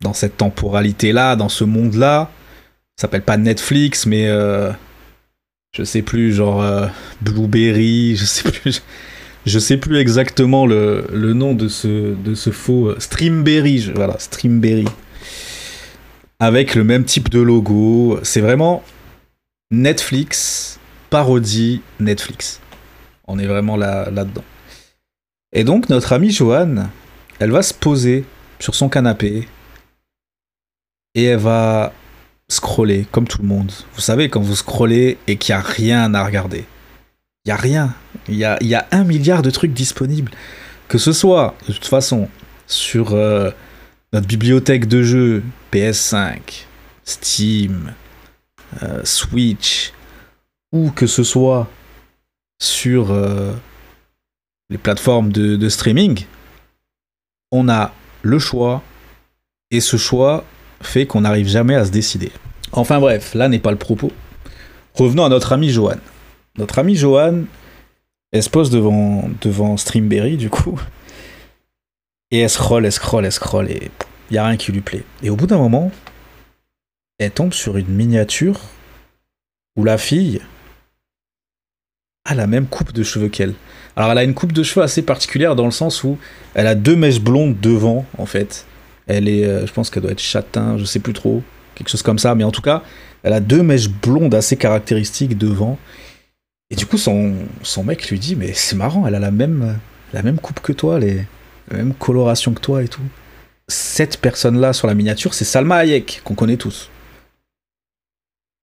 [0.00, 2.30] dans cette temporalité-là, dans ce monde-là,
[2.96, 4.70] s'appelle pas Netflix, mais euh,
[5.72, 6.86] je sais plus, genre euh,
[7.20, 8.82] Blueberry, je sais plus,
[9.46, 14.86] je, sais plus exactement le, nom de ce, de ce faux euh, Streamberry, voilà, Streamberry.
[16.40, 18.82] Avec le même type de logo, c'est vraiment
[19.70, 20.78] Netflix,
[21.10, 22.60] parodie Netflix.
[23.28, 24.44] On est vraiment là, là-dedans.
[25.52, 26.90] Et donc, notre amie Joanne,
[27.38, 28.24] elle va se poser
[28.58, 29.46] sur son canapé
[31.14, 31.92] et elle va
[32.48, 33.72] scroller comme tout le monde.
[33.94, 36.64] Vous savez, quand vous scrollez et qu'il n'y a rien à regarder.
[37.44, 37.94] Il n'y a rien.
[38.28, 40.30] Il y a, un milliard de trucs disponibles.
[40.88, 42.28] Que ce soit, de toute façon,
[42.66, 43.50] sur euh,
[44.12, 46.66] notre bibliothèque de jeux, PS5,
[47.04, 47.92] Steam,
[48.82, 49.92] euh, Switch,
[50.72, 51.68] ou que ce soit
[52.60, 53.52] sur euh,
[54.70, 56.24] les plateformes de streaming,
[57.50, 58.82] on a le choix.
[59.70, 60.44] Et ce choix,
[60.82, 62.30] fait qu'on n'arrive jamais à se décider.
[62.72, 64.12] Enfin bref, là n'est pas le propos.
[64.94, 65.96] Revenons à notre ami Johan.
[66.58, 67.42] Notre ami Johan,
[68.32, 70.80] elle se pose devant, devant Streamberry du coup.
[72.30, 73.70] Et elle scroll, elle scroll, elle scroll.
[73.70, 73.90] Et
[74.30, 75.04] il a rien qui lui plaît.
[75.22, 75.92] Et au bout d'un moment,
[77.18, 78.58] elle tombe sur une miniature
[79.76, 80.40] où la fille
[82.24, 83.54] a la même coupe de cheveux qu'elle.
[83.96, 86.18] Alors elle a une coupe de cheveux assez particulière dans le sens où
[86.54, 88.66] elle a deux mèches blondes devant en fait.
[89.06, 91.42] Elle est, euh, je pense qu'elle doit être châtain, je sais plus trop,
[91.74, 92.34] quelque chose comme ça.
[92.34, 92.82] Mais en tout cas,
[93.22, 95.78] elle a deux mèches blondes assez caractéristiques devant.
[96.72, 97.36] Et du coup, son,
[97.84, 99.78] mec lui dit, mais c'est marrant, elle a la même,
[100.14, 101.26] la même coupe que toi, les,
[101.70, 103.02] la même coloration que toi et tout.
[103.68, 106.88] Cette personne-là sur la miniature, c'est Salma Hayek, qu'on connaît tous.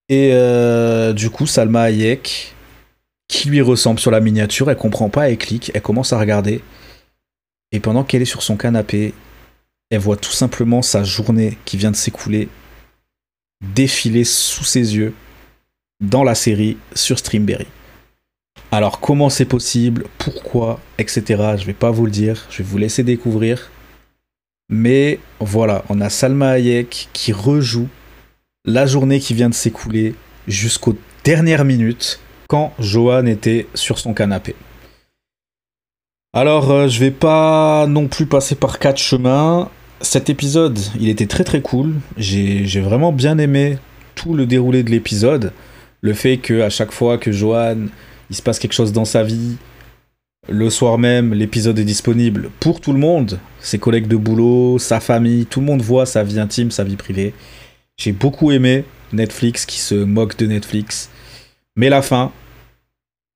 [0.09, 2.55] Et euh, du coup, Salma Hayek,
[3.27, 6.63] qui lui ressemble sur la miniature, elle comprend pas, elle clique, elle commence à regarder.
[7.71, 9.13] Et pendant qu'elle est sur son canapé,
[9.91, 12.49] elle voit tout simplement sa journée qui vient de s'écouler
[13.61, 15.13] défiler sous ses yeux
[16.01, 17.67] dans la série sur Streamberry.
[18.71, 21.23] Alors comment c'est possible, pourquoi, etc.
[21.57, 23.71] Je vais pas vous le dire, je vais vous laisser découvrir.
[24.69, 27.87] Mais voilà, on a Salma Hayek qui rejoue
[28.65, 30.13] la journée qui vient de s'écouler
[30.47, 34.55] jusqu'aux dernières minutes quand Johan était sur son canapé.
[36.33, 39.69] Alors, euh, je vais pas non plus passer par quatre chemins.
[40.01, 41.95] Cet épisode, il était très très cool.
[42.17, 43.79] J'ai vraiment bien aimé
[44.13, 45.53] tout le déroulé de l'épisode.
[46.01, 47.87] Le fait que à chaque fois que Johan,
[48.29, 49.57] il se passe quelque chose dans sa vie,
[50.47, 54.99] le soir même, l'épisode est disponible pour tout le monde, ses collègues de boulot, sa
[54.99, 57.33] famille, tout le monde voit sa vie intime, sa vie privée.
[57.97, 61.09] J'ai beaucoup aimé Netflix qui se moque de Netflix.
[61.75, 62.31] Mais la fin,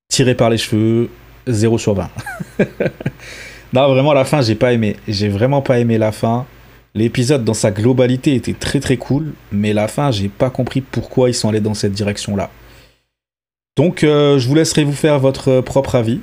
[0.08, 1.10] tirée par les cheveux,
[1.46, 2.10] 0 sur 20.
[3.72, 4.96] non, vraiment, la fin, j'ai pas aimé.
[5.06, 6.46] J'ai vraiment pas aimé la fin.
[6.94, 11.28] L'épisode dans sa globalité était très très cool, mais la fin, j'ai pas compris pourquoi
[11.28, 12.50] ils sont allés dans cette direction-là.
[13.76, 16.20] Donc, euh, je vous laisserai vous faire votre propre avis.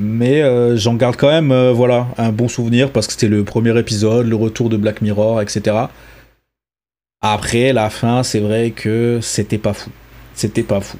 [0.00, 3.42] Mais euh, j'en garde quand même euh, voilà, un bon souvenir parce que c'était le
[3.42, 5.76] premier épisode, le retour de Black Mirror, etc.
[7.20, 9.90] Après, la fin, c'est vrai que c'était pas fou.
[10.34, 10.98] C'était pas fou.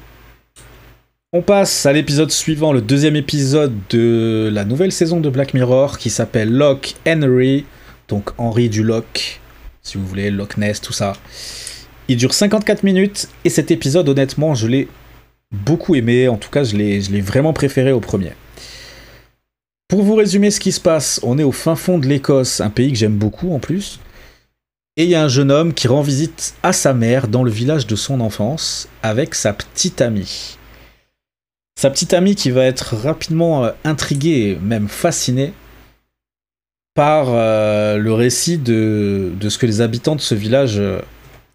[1.31, 5.97] On passe à l'épisode suivant, le deuxième épisode de la nouvelle saison de Black Mirror
[5.97, 7.65] qui s'appelle Lock Henry.
[8.09, 9.39] Donc Henry du Lock,
[9.81, 11.13] si vous voulez, Loch Ness, tout ça.
[12.09, 14.87] Il dure 54 minutes et cet épisode, honnêtement, je l'ai
[15.51, 16.27] beaucoup aimé.
[16.27, 18.31] En tout cas, je l'ai vraiment préféré au premier.
[19.87, 22.71] Pour vous résumer ce qui se passe, on est au fin fond de l'Écosse, un
[22.71, 23.99] pays que j'aime beaucoup en plus.
[24.97, 27.51] Et il y a un jeune homme qui rend visite à sa mère dans le
[27.51, 30.57] village de son enfance avec sa petite amie.
[31.79, 35.53] Sa petite amie qui va être rapidement euh, intriguée même fascinée
[36.95, 40.99] par euh, le récit de, ce que les habitants de ce village euh,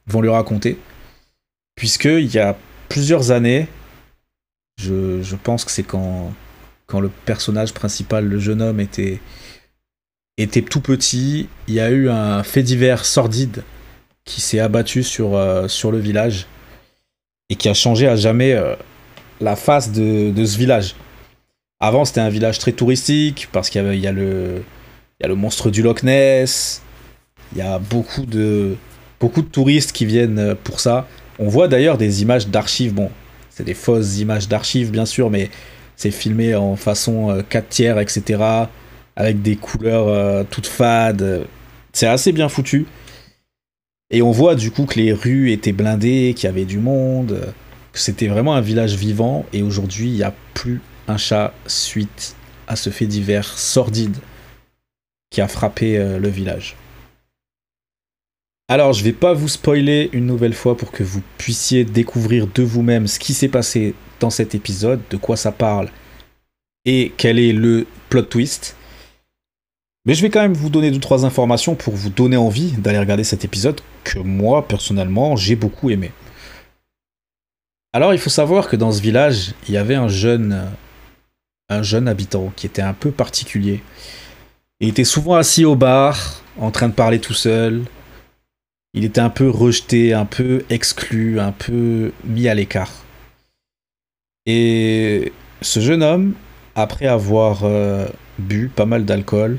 [0.07, 0.79] vont lui raconter.
[1.77, 2.57] Puisqu'il y a
[2.89, 3.69] plusieurs années,
[4.81, 6.33] je, pense que c'est quand
[6.93, 9.21] le personnage principal, le jeune homme, était,
[10.63, 13.63] tout petit, il y a eu un fait divers sordide
[14.25, 16.47] qui s'est abattu sur, euh, le village
[17.51, 18.75] et qui a changé à jamais euh,
[19.41, 20.95] la face de, ce village.
[21.81, 24.65] Avant, c'était un village très touristique parce qu'il y, il y a le
[25.35, 26.83] monstre du Loch Ness,
[27.53, 28.77] il y a beaucoup de,
[29.21, 31.07] beaucoup de touristes qui viennent euh, pour ça.
[31.39, 33.11] On voit d'ailleurs des images d'archives, bon,
[33.51, 35.51] c'est des fausses images d'archives bien sûr, mais
[35.97, 38.43] c'est filmé en façon 4 euh, tiers, etc.
[39.17, 41.47] Avec des couleurs euh, toutes fades.
[41.93, 42.87] C'est assez bien foutu.
[44.11, 47.55] Et on voit du coup que les rues étaient blindées, qu'il y avait du monde,
[47.93, 49.47] que c'était vraiment un village vivant.
[49.53, 54.17] Et aujourd'hui, il n'y a plus un chat suite à ce fait divers sordide
[55.31, 56.77] qui a frappé le village.
[58.75, 62.65] Alors, je vais pas vous spoiler une nouvelle fois pour que vous puissiez découvrir de
[62.65, 65.91] vous-même ce qui s'est passé dans cet épisode, de quoi ça parle
[66.85, 68.75] et quel est le plot twist.
[70.05, 72.99] Mais je vais quand même vous donner deux trois informations pour vous donner envie d'aller
[72.99, 76.11] regarder cet épisode que moi personnellement j'ai beaucoup aimé.
[77.93, 80.67] Alors il faut savoir que dans ce village, il y avait un jeune
[81.69, 83.85] un jeune habitant qui était un peu particulier.
[84.81, 87.85] Il était souvent assis au bar en train de parler tout seul.
[88.95, 92.93] Il était un peu rejeté, un peu exclu, un peu mis à l'écart.
[94.47, 96.35] Et ce jeune homme,
[96.77, 98.07] après avoir euh,
[98.39, 99.59] bu pas mal d'alcool,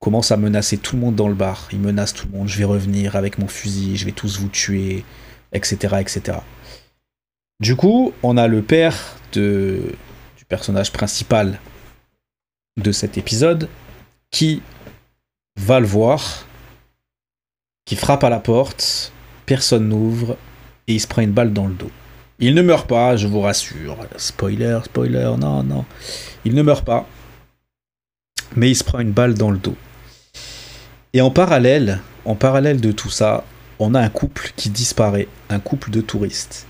[0.00, 1.68] commence à menacer tout le monde dans le bar.
[1.72, 4.48] Il menace tout le monde, je vais revenir avec mon fusil, je vais tous vous
[4.48, 5.04] tuer,
[5.52, 5.96] etc.
[6.00, 6.38] etc.
[7.60, 9.94] Du coup, on a le père du
[10.48, 11.58] personnage principal
[12.76, 13.68] de cet épisode
[14.30, 14.62] qui
[15.56, 16.46] va le voir,
[17.86, 19.12] qui frappe à la porte,
[19.46, 20.36] personne n'ouvre,
[20.86, 21.90] et il se prend une balle dans le dos.
[22.38, 23.96] Il ne meurt pas, je vous rassure.
[24.18, 25.86] Spoiler, spoiler, non, non.
[26.44, 27.06] Il ne meurt pas.
[28.54, 29.76] Mais il se prend une balle dans le dos.
[31.14, 33.44] Et en parallèle, en parallèle de tout ça,
[33.78, 36.66] on a un couple qui disparaît, un couple de touristes.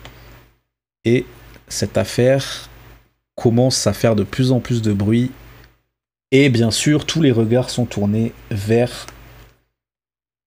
[1.05, 1.27] Et
[1.67, 2.69] cette affaire
[3.35, 5.33] commence à faire de plus en plus de bruit.
[6.31, 9.07] Et bien sûr, tous les regards sont tournés vers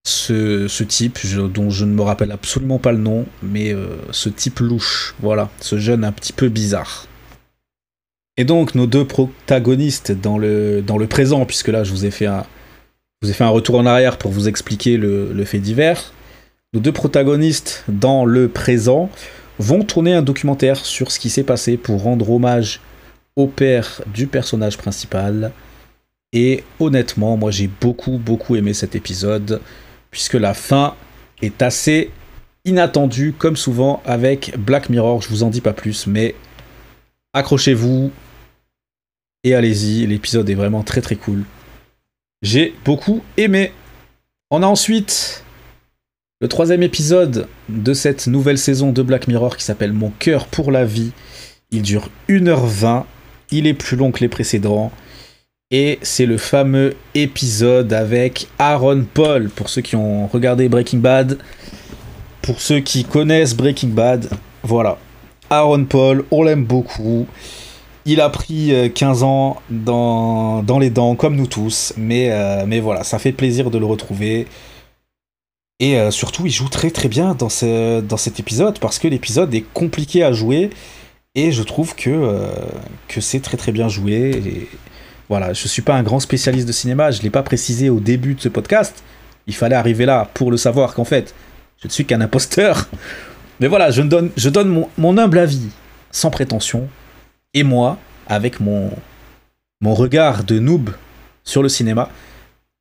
[0.04, 1.18] ce, type,
[1.52, 5.50] dont je ne me rappelle absolument pas le nom, mais euh, ce type louche, voilà,
[5.60, 7.06] ce jeune un petit peu bizarre.
[8.36, 12.46] Et donc nos deux protagonistes dans le, présent, puisque là je vous ai fait un,
[13.22, 16.12] vous ai fait un retour en arrière pour vous expliquer le, le fait divers,
[16.72, 19.10] nos deux protagonistes dans le présent
[19.58, 22.80] vont tourner un documentaire sur ce qui s'est passé pour rendre hommage
[23.36, 25.52] au père du personnage principal.
[26.32, 29.60] Et honnêtement, moi j'ai beaucoup beaucoup aimé cet épisode
[30.10, 30.94] puisque la fin
[31.42, 32.10] est assez
[32.64, 35.22] inattendue, comme souvent avec Black Mirror.
[35.22, 36.34] Je vous en dis pas plus, mais
[37.32, 38.10] accrochez-vous
[39.44, 40.06] et allez-y.
[40.06, 41.44] L'épisode est vraiment très très cool.
[42.42, 43.72] J'ai beaucoup aimé.
[44.50, 45.44] On a ensuite
[46.40, 50.72] le troisième épisode de cette nouvelle saison de Black Mirror qui s'appelle Mon cœur pour
[50.72, 51.12] la vie.
[51.70, 53.04] Il dure 1h20.
[53.50, 54.90] Il est plus long que les précédents.
[55.72, 61.38] Et c'est le fameux épisode avec Aaron Paul, pour ceux qui ont regardé Breaking Bad.
[62.42, 64.28] Pour ceux qui connaissent Breaking Bad,
[64.64, 64.98] voilà.
[65.48, 67.28] Aaron Paul, on l'aime beaucoup.
[68.04, 71.92] Il a pris 15 euh, ans dans, les dents, comme nous tous.
[71.96, 74.48] Mais, euh, mais voilà, ça fait plaisir de le retrouver.
[75.78, 79.06] Et euh, surtout, il joue très très bien dans, ce, dans cet épisode, parce que
[79.06, 80.70] l'épisode est compliqué à jouer.
[81.36, 82.50] Et je trouve que,
[83.06, 84.66] que c'est très très bien joué.
[85.30, 88.34] Voilà, je suis pas un grand spécialiste de cinéma, je l'ai pas précisé au début
[88.34, 89.04] de ce podcast.
[89.46, 91.36] Il fallait arriver là pour le savoir qu'en fait,
[91.80, 92.88] je ne suis qu'un imposteur.
[93.60, 95.68] Mais voilà, je donne, je donne mon, humble avis,
[96.10, 96.88] sans prétention.
[97.54, 98.90] Et moi, avec mon,
[99.80, 100.90] mon regard de noob
[101.44, 102.08] sur le cinéma,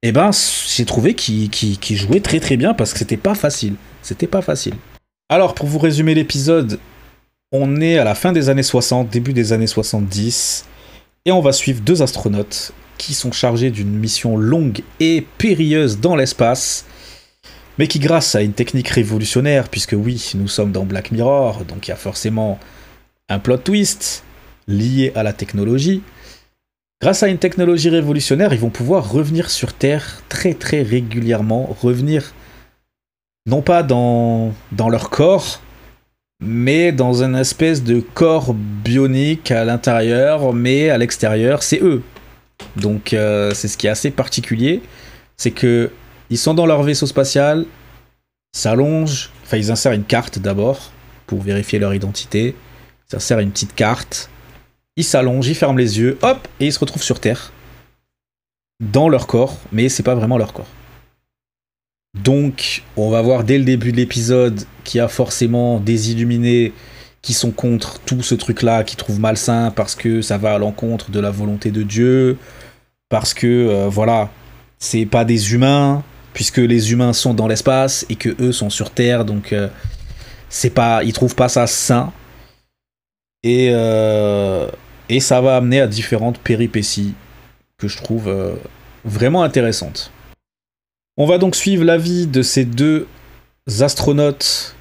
[0.02, 0.32] eh ben,
[0.68, 3.76] j'ai trouvé qu'il jouait très très bien parce que c'était pas facile.
[4.02, 4.74] C'était pas facile.
[5.30, 6.80] Alors, pour vous résumer l'épisode,
[7.52, 10.66] on est à la fin des années 60, début des années 70.
[11.26, 16.16] Et on va suivre deux astronautes qui sont chargés d'une mission longue et périlleuse dans
[16.16, 16.86] l'espace,
[17.78, 21.88] mais qui grâce à une technique révolutionnaire, puisque oui, nous sommes dans Black Mirror, donc
[21.88, 22.60] il y a forcément
[23.30, 24.24] un plot twist
[24.68, 26.02] lié à la technologie,
[27.02, 32.34] grâce à une technologie révolutionnaire, ils vont pouvoir revenir sur Terre très très régulièrement, revenir
[33.46, 35.62] non pas dans, dans leur corps,
[36.40, 42.02] mais dans un espèce de corps bionique à l'intérieur, mais à l'extérieur, c'est eux.
[42.76, 44.82] Donc euh, c'est ce qui est assez particulier,
[45.38, 45.92] c'est que
[46.30, 47.66] ils sont dans leur vaisseau spatial,
[48.54, 50.92] s'allongent, enfin ils insèrent une carte d'abord
[51.28, 52.56] pour vérifier leur identité,
[53.12, 54.30] ils insèrent une petite carte,
[54.96, 57.52] ils s'allongent, ils ferment les yeux, hop, et ils se retrouvent sur Terre,
[58.80, 60.68] dans leur corps, mais c'est pas vraiment leur corps.
[62.18, 66.74] Donc, on va voir dès le début de l'épisode qu'il y a forcément des illuminés
[67.22, 71.12] qui sont contre tout ce truc-là, qui trouvent malsain parce que ça va à l'encontre
[71.12, 72.38] de la volonté de Dieu,
[73.10, 74.30] parce que, euh, voilà,
[74.80, 76.04] c'est pas des humains,
[76.34, 79.68] puisque les humains sont dans l'espace et que eux sont sur Terre, donc euh,
[80.50, 82.12] c'est pas, ils trouvent pas ça sain.
[83.44, 84.68] Et, euh,
[85.10, 87.14] et ça va amener à différentes péripéties
[87.78, 88.34] que je trouve
[89.06, 90.12] vraiment intéressantes.
[91.22, 93.06] On va donc suivre la vie de ces deux
[93.82, 94.74] astronautes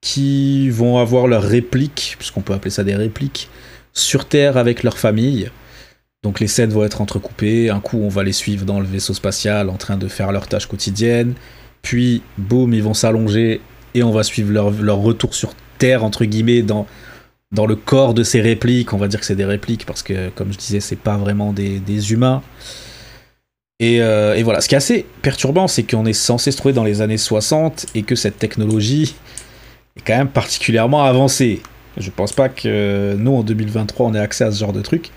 [0.00, 3.50] qui vont avoir leur réplique, puisqu'on peut appeler ça des répliques,
[3.92, 5.50] sur Terre avec leur famille.
[6.22, 7.68] Donc les scènes vont être entrecoupées.
[7.68, 10.46] Un coup, on va les suivre dans le vaisseau spatial en train de faire leurs
[10.46, 11.34] tâches quotidiennes.
[11.82, 13.60] Puis, boum, ils vont s'allonger
[13.94, 16.86] et on va suivre leur, retour sur Terre, entre guillemets, dans,
[17.50, 18.92] le corps de ces répliques.
[18.92, 21.52] On va dire que c'est des répliques parce que, comme je disais, c'est pas vraiment
[21.52, 22.40] des humains.
[23.82, 26.84] Euh, et, voilà, ce qui est assez perturbant, c'est qu'on est censé se trouver dans
[26.84, 29.16] les années 60 et que cette technologie
[29.96, 31.60] est quand même particulièrement avancée.
[31.96, 35.10] Je pense pas que nous, en 2023, on ait accès à ce genre de truc.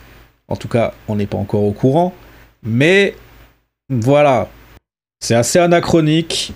[0.48, 2.14] En tout cas, on n'est pas encore au courant.
[2.64, 3.16] Mais
[3.90, 4.50] voilà,
[5.20, 6.54] c'est assez anachronique.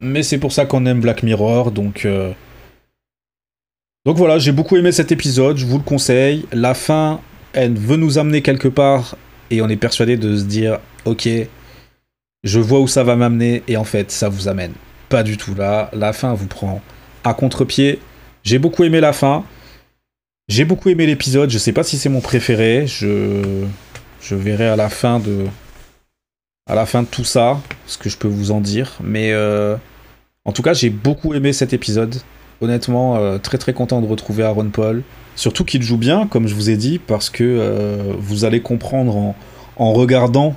[0.00, 1.70] Mais c'est pour ça qu'on aime Black Mirror.
[1.70, 2.32] Donc, euh,
[4.04, 5.56] donc voilà, j'ai beaucoup aimé cet épisode.
[5.56, 6.44] Je vous le conseille.
[6.52, 7.20] La fin,
[7.52, 9.16] elle veut nous amener quelque part.
[9.50, 11.28] Et on est persuadé de se dire ok,
[12.44, 14.72] je vois où ça va m'amener, et en fait, ça vous amène.
[15.08, 15.90] Pas du tout là.
[15.92, 16.82] La fin vous prend
[17.24, 17.98] à contre-pied.
[18.42, 19.44] J'ai beaucoup aimé la fin.
[20.48, 21.48] J'ai beaucoup aimé l'épisode.
[21.48, 22.86] Je sais pas si c'est mon préféré.
[22.86, 23.64] Je,
[24.30, 25.46] verrai à la fin de,
[26.66, 28.98] à la fin de tout ça ce que je peux vous en dire.
[29.02, 29.76] Mais euh,
[30.44, 32.16] en tout cas, j'ai beaucoup aimé cet épisode.
[32.60, 35.02] Honnêtement, euh, très très content de retrouver Aaron Paul.
[35.36, 39.34] Surtout qu'il joue bien, comme je vous ai dit, parce que euh, vous allez comprendre
[39.76, 40.54] en, regardant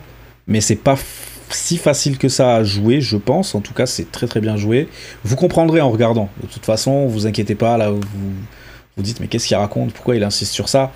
[0.50, 0.98] mais c'est pas
[1.50, 3.54] si facile que ça à jouer, je pense.
[3.54, 4.88] En tout cas, c'est très très bien joué.
[5.26, 6.30] Vous comprendrez en regardant.
[6.42, 8.00] De toute façon, vous inquiétez pas, là, vous
[8.96, 9.92] vous dites, mais qu'est-ce qu'il raconte?
[9.92, 10.94] Pourquoi il insiste sur ça?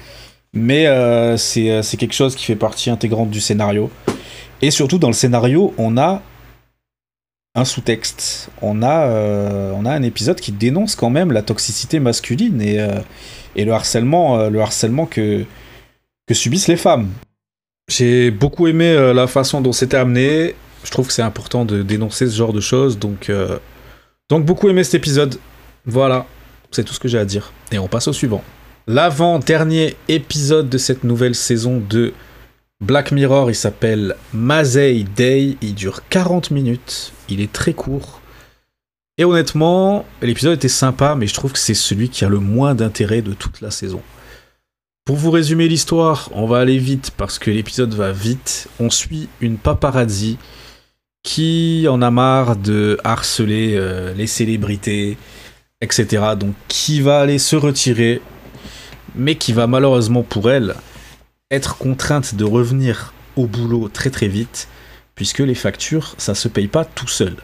[0.54, 3.90] Mais euh, c'est quelque chose qui fait partie intégrante du scénario.
[4.62, 6.22] Et surtout, dans le scénario, on a
[7.56, 8.50] un sous-texte.
[8.62, 9.08] On, a,
[9.74, 12.80] on a un épisode qui dénonce quand même la toxicité masculine et,
[13.56, 15.46] et le harcèlement, le harcèlement que,
[16.28, 17.10] que subissent les femmes.
[17.92, 20.56] J'ai beaucoup aimé euh, la façon dont c'était amené.
[20.86, 22.98] Je trouve que c'est important de dénoncer ce genre de choses.
[22.98, 23.60] Donc, euh,
[24.30, 25.38] donc beaucoup aimé cet épisode.
[25.86, 26.26] Voilà,
[26.72, 27.52] c'est tout ce que j'ai à dire.
[27.74, 28.44] Et on passe au suivant.
[28.88, 32.14] L'avant-dernier épisode de cette nouvelle saison de
[32.80, 35.58] Black Mirror, il s'appelle Mazei Day.
[35.62, 37.12] Il dure 40 minutes.
[37.28, 38.21] Il est très court.
[39.22, 42.74] Et honnêtement, l'épisode était sympa, mais je trouve que c'est celui qui a le moins
[42.74, 44.02] d'intérêt de toute la saison.
[45.06, 48.68] Pour vous résumer l'histoire, on va aller vite parce que l'épisode va vite.
[48.80, 50.40] On suit une paparazzi
[51.22, 55.20] qui en a marre de harceler euh, les célébrités,
[55.82, 56.34] etc.
[56.36, 58.24] Donc qui va aller se retirer,
[59.14, 60.74] mais qui va malheureusement pour elle
[61.52, 64.68] être contrainte de revenir au boulot très très vite,
[65.14, 67.36] puisque les factures, ça se paye pas tout seul.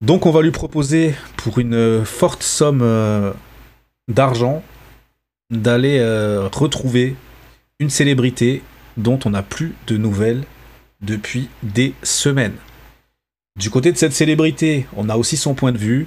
[0.00, 3.32] Donc on va lui proposer pour une forte somme euh,
[4.08, 4.62] d'argent
[5.50, 7.16] d'aller euh, retrouver
[7.80, 8.62] une célébrité
[8.96, 10.44] dont on n'a plus de nouvelles
[11.02, 12.56] depuis des semaines.
[13.58, 16.06] Du côté de cette célébrité, on a aussi son point de vue.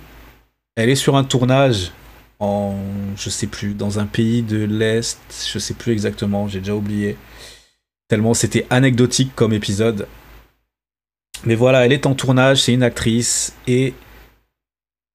[0.75, 1.91] Elle est sur un tournage
[2.39, 2.75] en,
[3.15, 5.19] je sais plus, dans un pays de l'Est,
[5.51, 7.15] je sais plus exactement, j'ai déjà oublié.
[8.07, 10.07] Tellement c'était anecdotique comme épisode.
[11.45, 13.93] Mais voilà, elle est en tournage, c'est une actrice, et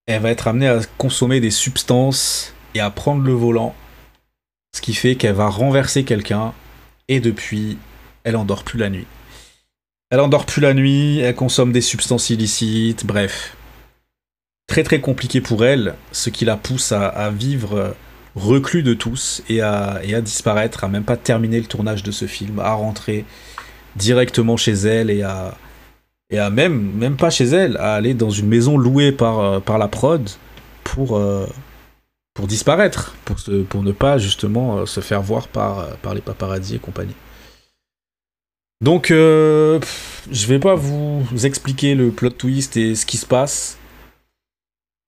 [0.05, 3.75] elle va être amenée à consommer des substances et à prendre le volant
[4.75, 6.53] ce qui fait qu'elle va renverser quelqu'un
[7.07, 7.77] et depuis,
[8.23, 9.07] elle endort plus la nuit.
[10.11, 13.55] Elle endort plus la nuit, elle consomme des substances illicites, bref.
[14.67, 17.95] Très très compliqué pour elle, ce qui la pousse à, vivre
[18.35, 22.11] reclus de tous et à, et à, disparaître, à même pas terminer le tournage de
[22.11, 23.25] ce film, à rentrer
[23.95, 25.57] directement chez elle et à,
[26.29, 29.59] et à même, même pas chez elle, à aller dans une maison louée par, euh,
[29.59, 30.29] par la prod
[30.83, 31.47] pour, euh,
[32.33, 33.37] pour disparaître, pour,
[33.69, 37.15] pour ne pas justement euh, se faire voir par, par les paparazzis et compagnie.
[38.81, 39.79] Donc, euh,
[40.31, 43.77] je vais pas vous expliquer le plot twist et ce qui se passe.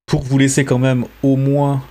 [0.06, 1.82] Pour vous laisser quand même au moins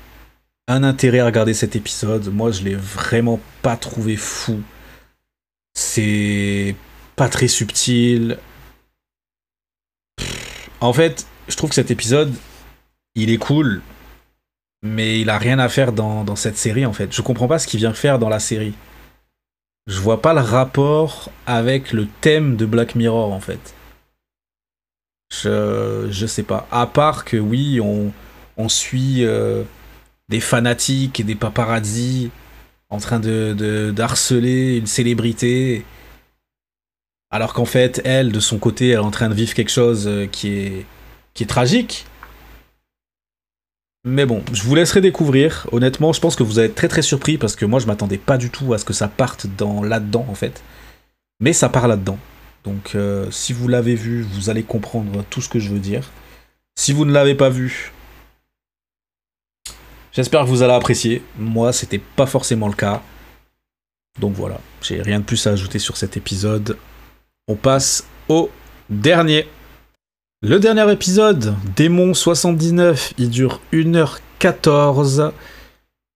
[0.68, 2.33] un intérêt à regarder cet épisode.
[2.33, 4.61] Moi, je l'ai vraiment pas trouvé fou.
[5.74, 6.76] C'est
[7.16, 8.39] pas très subtil.
[10.81, 12.33] En fait, je trouve que cet épisode,
[13.14, 13.83] il est cool,
[14.83, 17.12] mais il a rien à faire dans, cette série en fait.
[17.14, 18.74] Je comprends pas ce qu'il vient faire dans la série.
[19.87, 23.74] Je vois pas le rapport avec le thème de Black Mirror en fait.
[25.33, 26.66] Je, je sais pas.
[26.70, 28.12] À part que oui, on,
[28.68, 29.62] suit euh,
[30.28, 32.31] des fanatiques et des paparazzi
[32.91, 35.85] en train de, d'harceler une célébrité.
[37.31, 40.07] Alors qu'en fait, elle, de son côté, elle est en train de vivre quelque chose
[40.09, 40.87] euh, qui est,
[41.33, 42.07] qui est tragique.
[44.05, 45.66] Mais bon, je vous laisserai découvrir.
[45.72, 48.18] Honnêtement, je pense que vous allez être très très surpris parce que moi je m'attendais
[48.18, 50.62] pas du tout à ce que ça parte dans là-dedans en fait.
[51.39, 52.18] Mais ça part là-dedans.
[52.64, 56.11] Donc euh, si vous l'avez vu, vous allez comprendre tout ce que je veux dire.
[56.76, 57.93] Si vous ne l'avez pas vu,
[60.12, 61.22] j'espère que vous allez apprécier.
[61.39, 63.03] Moi, c'était pas forcément le cas.
[64.18, 66.78] Donc voilà, j'ai rien de plus à ajouter sur cet épisode.
[67.51, 68.48] On passe au
[68.90, 69.44] dernier.
[70.40, 75.32] Le dernier épisode, Démon 79, il dure 1h14.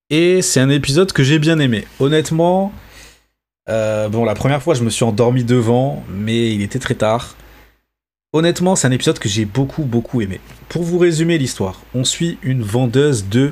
[0.09, 1.87] Et c'est un épisode que j'ai bien aimé.
[1.99, 2.71] Honnêtement,
[3.67, 7.35] euh, bon, la première fois, je me suis endormi devant, mais il était très tard.
[8.31, 10.39] Honnêtement, c'est un épisode que j'ai beaucoup, beaucoup aimé.
[10.69, 13.51] Pour vous résumer l'histoire, on suit une vendeuse de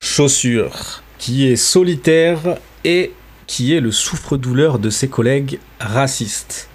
[0.00, 3.12] chaussures qui est solitaire et
[3.48, 6.68] qui est le souffre-douleur de ses collègues racistes.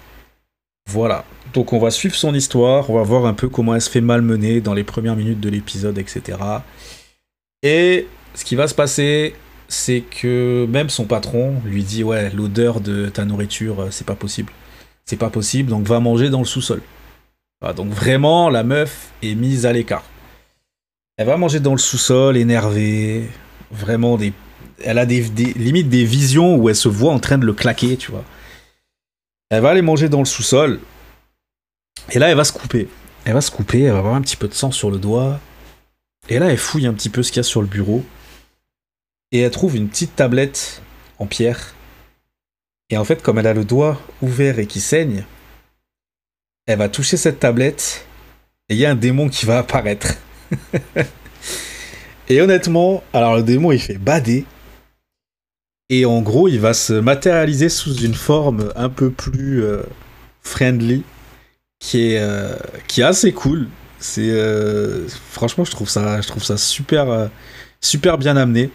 [0.90, 3.90] Voilà, donc on va suivre son histoire, on va voir un peu comment elle se
[3.90, 6.38] fait malmener dans les premières minutes de l'épisode, etc.
[7.62, 9.34] Et ce qui va se passer,
[9.68, 14.14] c'est que même son patron lui dit ouais l'odeur de ta nourriture euh, c'est pas
[14.14, 14.50] possible,
[15.04, 16.80] c'est pas possible donc va manger dans le sous-sol.
[17.76, 20.04] donc vraiment la meuf est mise à l'écart.
[21.18, 23.28] Elle va manger dans le sous-sol, énervée,
[23.70, 24.32] vraiment des,
[24.82, 27.52] elle a des, des limite des visions où elle se voit en train de le
[27.52, 28.24] claquer, tu vois.
[29.50, 30.80] Elle va aller manger dans le sous-sol.
[32.10, 32.88] Et là, elle va se couper.
[33.24, 35.40] Elle va se couper, elle va avoir un petit peu de sang sur le doigt.
[36.28, 38.04] Et là, elle fouille un petit peu ce qu'il y a sur le bureau.
[39.32, 40.82] Et elle trouve une petite tablette
[41.18, 41.74] en pierre.
[42.90, 45.24] Et en fait, comme elle a le doigt ouvert et qui saigne,
[46.66, 48.06] elle va toucher cette tablette
[48.68, 50.14] et il y a un démon qui va apparaître.
[52.28, 54.44] et honnêtement, alors le démon il fait bader.
[55.90, 59.82] Et en gros, il va se matérialiser sous une forme un peu plus euh,
[60.42, 61.02] friendly,
[61.78, 62.56] qui est, euh,
[62.88, 63.68] qui est assez cool.
[63.98, 67.30] C'est euh, franchement, je trouve ça, je trouve ça super,
[67.80, 68.70] super bien amené.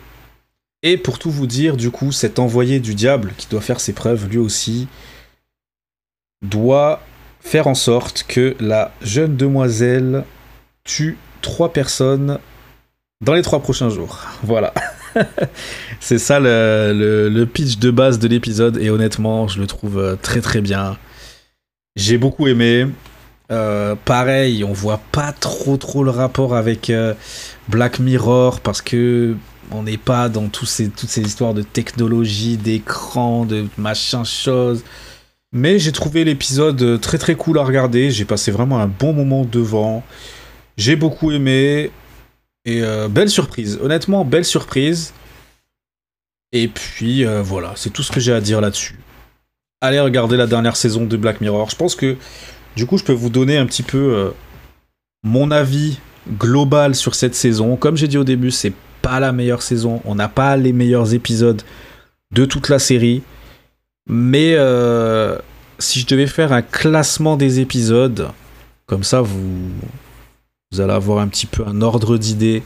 [0.82, 3.93] Et pour tout vous dire, du coup, cet envoyé du diable qui doit faire ses
[3.93, 4.88] preuves, lui aussi,
[6.41, 7.01] doit
[7.39, 10.26] faire en sorte que la jeune demoiselle
[10.84, 12.39] tue trois personnes
[13.22, 14.20] dans les trois prochains jours.
[14.43, 14.74] Voilà.
[15.99, 20.41] c'est ça le, pitch de base de l'épisode et honnêtement, je le trouve euh, très
[20.41, 20.97] très bien.
[21.95, 22.88] J'ai beaucoup aimé.
[23.51, 27.14] Euh, pareil, on voit pas trop trop le rapport avec euh,
[27.68, 29.36] Black Mirror parce que
[29.72, 34.84] on n'est pas dans tous ces, toutes ces histoires de technologie, d'écran, de machin chose.
[35.51, 38.09] Mais j'ai trouvé l'épisode très très cool à regarder.
[38.09, 40.03] J'ai passé vraiment un bon moment devant.
[40.78, 41.91] J'ai beaucoup aimé.
[42.66, 43.80] Et euh, belle surprise.
[43.82, 45.14] Honnêtement, belle surprise.
[46.51, 48.99] Et puis euh, voilà, c'est tout ce que j'ai à dire là-dessus.
[49.82, 51.70] Allez regarder la dernière saison de Black Mirror.
[51.70, 52.16] Je pense que
[52.76, 54.30] du coup, je peux vous donner un petit peu euh,
[55.24, 55.99] mon avis
[56.38, 57.76] global sur cette saison.
[57.76, 60.01] Comme j'ai dit au début, c'est pas la meilleure saison.
[60.05, 61.61] On n'a pas les meilleurs épisodes
[62.32, 63.24] de toute la série.
[64.07, 64.51] Mais
[65.80, 68.30] si je devais faire un classement des épisodes,
[68.86, 69.72] comme ça vous,
[70.74, 72.63] vous allez avoir un petit peu un ordre d'idée.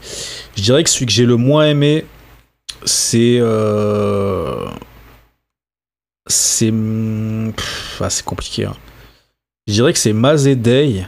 [0.55, 2.05] Je dirais que celui que j'ai le moins aimé,
[2.86, 3.38] c'est.
[3.41, 4.66] Euh...
[6.26, 6.74] C'est.
[7.99, 8.64] Ah, c'est compliqué.
[8.64, 8.76] Hein.
[9.68, 11.05] Je dirais que c'est Mazé Day,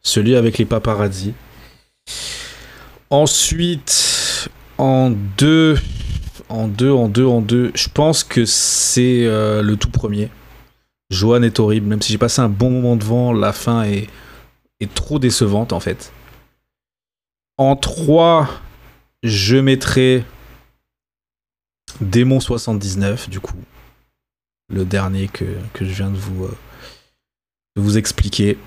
[0.00, 1.34] celui avec les paparazzi.
[3.10, 5.78] Ensuite, en deux.
[6.48, 10.30] En deux, en deux, en deux, je pense que c'est euh, le tout premier.
[11.10, 14.08] Joanne est horrible, même si j'ai passé un bon moment devant, la fin est
[14.94, 16.10] trop décevante en fait.
[17.58, 18.48] En 3,
[19.24, 20.24] je mettrai
[22.00, 23.56] Démon 79, du coup.
[24.72, 25.44] Le dernier que,
[25.80, 28.58] je viens de vous, euh, expliquer.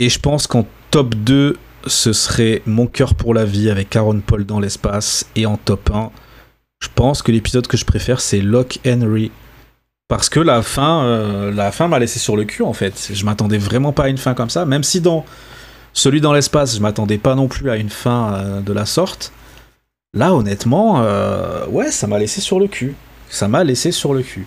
[0.00, 4.20] Et je pense qu'en top 2, ce serait Mon cœur pour la vie avec Aaron
[4.20, 5.26] Paul dans l'espace.
[5.36, 6.10] Et en top 1,
[6.82, 9.30] je pense que l'épisode que je préfère, c'est Lock Henry.
[10.08, 13.10] Parce que la fin, euh, la fin m'a laissé sur le cul en fait.
[13.12, 15.24] Je m'attendais vraiment pas à une fin comme ça, même si dans
[15.94, 19.32] celui dans l'espace, je m'attendais pas non plus à une fin euh, de la sorte.
[20.12, 22.96] Là, honnêtement, euh, ouais, ça m'a laissé sur le cul.
[23.30, 24.46] Ça m'a laissé sur le cul.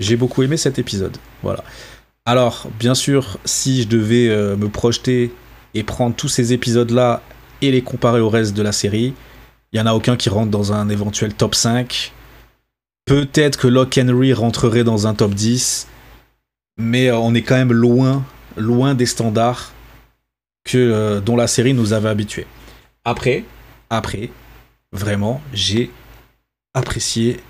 [0.00, 1.16] J'ai beaucoup aimé cet épisode.
[1.44, 1.62] Voilà.
[2.26, 5.32] Alors, bien sûr, si je devais euh, me projeter
[5.74, 7.22] et prendre tous ces épisodes-là
[7.62, 9.14] et les comparer au reste de la série,
[9.72, 12.12] il y en a aucun qui rentre dans un éventuel top 5.
[13.04, 15.86] Peut-être que Lock Henry rentrerait dans un top 10,
[16.78, 18.24] mais on est quand même loin,
[18.56, 19.72] loin des standards
[20.64, 22.46] que, euh, dont la série nous avait habitués.
[23.04, 23.44] Après,
[23.88, 24.30] après,
[24.92, 25.90] vraiment, j'ai
[26.74, 27.40] apprécié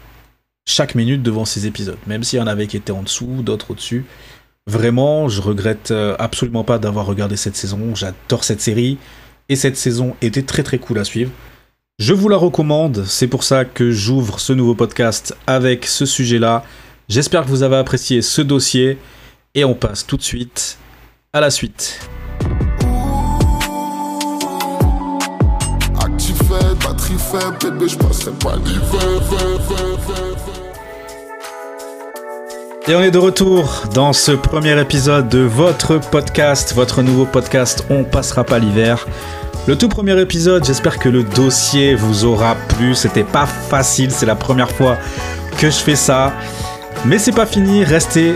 [0.66, 3.72] chaque minute devant ces épisodes, même s'il y en avait qui étaient en dessous, d'autres
[3.72, 4.04] au-dessus.
[4.66, 7.94] Vraiment, je regrette euh, absolument pas d'avoir regardé cette saison.
[7.94, 8.98] J'adore cette série
[9.48, 11.32] et cette saison était très très cool à suivre.
[11.98, 16.64] Je vous la recommande, c'est pour ça que j'ouvre ce nouveau podcast avec ce sujet-là.
[17.08, 18.96] J'espère que vous avez apprécié ce dossier
[19.54, 20.78] et on passe tout de suite
[21.32, 22.00] à la suite.
[32.86, 37.84] Et on est de retour dans ce premier épisode de votre podcast, votre nouveau podcast
[37.90, 39.06] On passera pas l'hiver.
[39.66, 42.94] Le tout premier épisode, j'espère que le dossier vous aura plu.
[42.94, 44.96] C'était pas facile, c'est la première fois
[45.58, 46.32] que je fais ça.
[47.04, 48.34] Mais c'est pas fini, restez.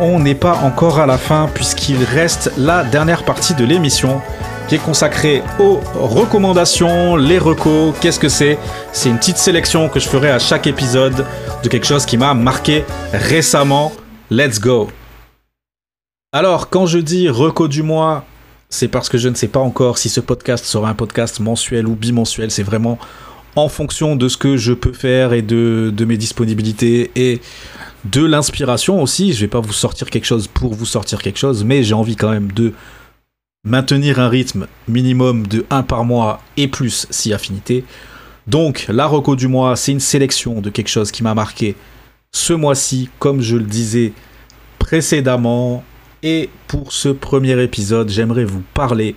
[0.00, 4.20] On n'est pas encore à la fin puisqu'il reste la dernière partie de l'émission
[4.68, 7.94] qui est consacré aux recommandations, les recos.
[8.00, 8.58] Qu'est-ce que c'est
[8.92, 11.24] C'est une petite sélection que je ferai à chaque épisode
[11.62, 13.92] de quelque chose qui m'a marqué récemment.
[14.30, 14.88] Let's go
[16.32, 18.24] Alors, quand je dis reco du mois,
[18.68, 21.86] c'est parce que je ne sais pas encore si ce podcast sera un podcast mensuel
[21.86, 22.50] ou bimensuel.
[22.50, 22.98] C'est vraiment
[23.54, 27.40] en fonction de ce que je peux faire et de, mes disponibilités et
[28.04, 29.32] de l'inspiration aussi.
[29.32, 32.16] Je vais pas vous sortir quelque chose pour vous sortir quelque chose, mais j'ai envie
[32.16, 32.72] quand même de
[33.66, 37.84] maintenir un rythme minimum de 1 par mois et plus si affinité.
[38.46, 41.76] Donc la reco du mois, c'est une sélection de quelque chose qui m'a marqué
[42.32, 44.12] ce mois-ci, comme je le disais
[44.78, 45.84] précédemment.
[46.22, 49.16] Et pour ce premier épisode, j'aimerais vous parler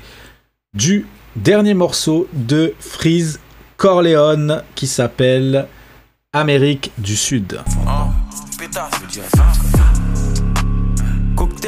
[0.74, 3.40] du dernier morceau de Freeze
[3.78, 5.68] Corleone qui s'appelle
[6.34, 7.60] Amérique du Sud.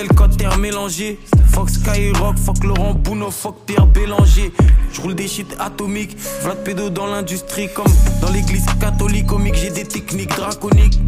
[0.08, 1.20] Cocktail, terre mélangé.
[1.52, 4.52] Fox Skyrock, fuck Laurent Bouno, fuck Pierre Bélanger.
[4.93, 6.18] Je roule des shit atomiques.
[6.41, 7.91] Vlad pédo dans l'industrie, comme
[8.22, 9.28] dans l'église catholique.
[9.28, 10.99] Comique, j'ai des techniques draconiques.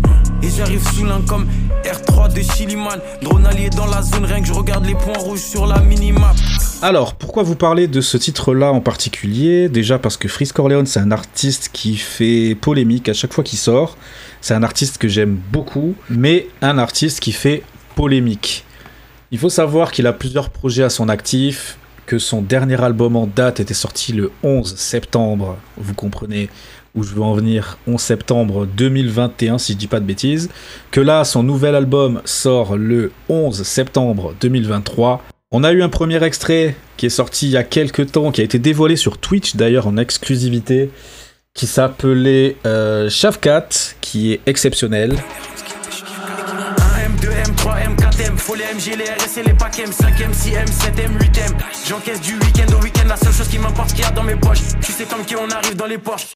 [0.41, 1.47] Et j'arrive sous l'un comme
[1.83, 2.99] R3 de Chiliman.
[3.21, 6.35] Drone allié dans la zone, rien que je regarde les points rouges sur la minimap.
[6.81, 9.69] Alors, pourquoi vous parlez de ce titre-là en particulier?
[9.69, 13.59] Déjà parce que Freeze Corleone, c'est un artiste qui fait polémique à chaque fois qu'il
[13.59, 13.97] sort.
[14.41, 17.63] C'est un artiste que j'aime beaucoup, mais un artiste qui fait
[17.95, 18.65] polémique.
[19.33, 23.25] Il faut savoir qu'il a plusieurs projets à son actif, que son dernier album en
[23.25, 26.51] date était sorti le 11 septembre, vous comprenez
[26.93, 30.51] où je veux en venir, 11 septembre 2021 si je dis pas de bêtises,
[30.91, 36.23] que là son nouvel album sort le 11 septembre 2023 on a eu un premier
[36.23, 39.55] extrait qui est sorti il y a quelques temps, qui a été dévoilé sur Twitch
[39.55, 40.91] d'ailleurs en exclusivité,
[41.55, 43.09] qui s'appelait euh,
[44.01, 45.15] qui est exceptionnel.
[47.43, 50.95] M2, M3, M4, M, faut les MG, les RS et les packs M5, M6, M7,
[50.95, 51.57] M8, M.
[51.87, 54.23] J'encaisse du week-end au week-end, la seule chose qui m'importe, ce qu'il y a dans
[54.23, 54.59] mes poches.
[54.81, 56.33] Tu sais comme qui on arrive dans les poches.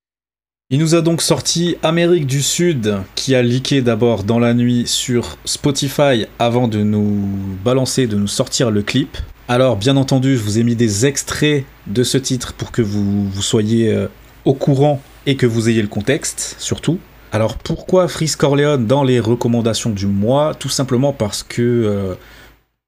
[0.69, 4.85] Il nous a donc sorti Amérique du Sud, qui a leaké d'abord dans la nuit
[4.85, 7.29] sur Spotify avant de nous
[7.63, 9.17] balancer, de nous sortir le clip.
[9.47, 13.29] Alors, bien entendu, je vous ai mis des extraits de ce titre pour que vous,
[13.29, 14.07] vous soyez euh,
[14.43, 16.99] au courant et que vous ayez le contexte, surtout.
[17.31, 20.55] Alors, pourquoi Freeze Corleone dans les recommandations du mois?
[20.55, 22.15] Tout simplement parce que euh,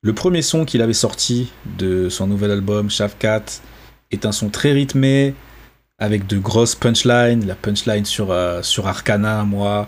[0.02, 3.44] le premier son qu'il avait sorti de son nouvel album, Shavkat,
[4.12, 5.36] est un son très rythmé,
[6.00, 7.46] avec de grosses punchlines.
[7.46, 9.88] La punchline sur, euh, sur Arcana, moi,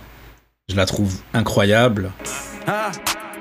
[0.68, 2.12] je la trouve incroyable.
[2.68, 2.92] Ah,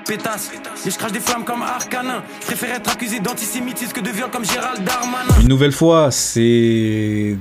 [0.07, 0.51] pétasse,
[0.85, 2.23] je crache des flammes comme Arcana.
[2.41, 5.41] Je préfère être accusé d'antisémitisme que de viol comme Gérald Darmanin.
[5.41, 7.37] Une nouvelle fois, c'est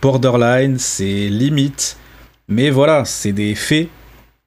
[0.00, 1.98] borderline, c'est limite.
[2.52, 3.88] Mais voilà, c'est des faits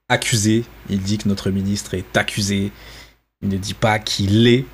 [0.10, 0.64] accusés.
[0.92, 2.72] Il dit que notre ministre est accusé.
[3.42, 4.66] Il ne dit pas qu'il l'est.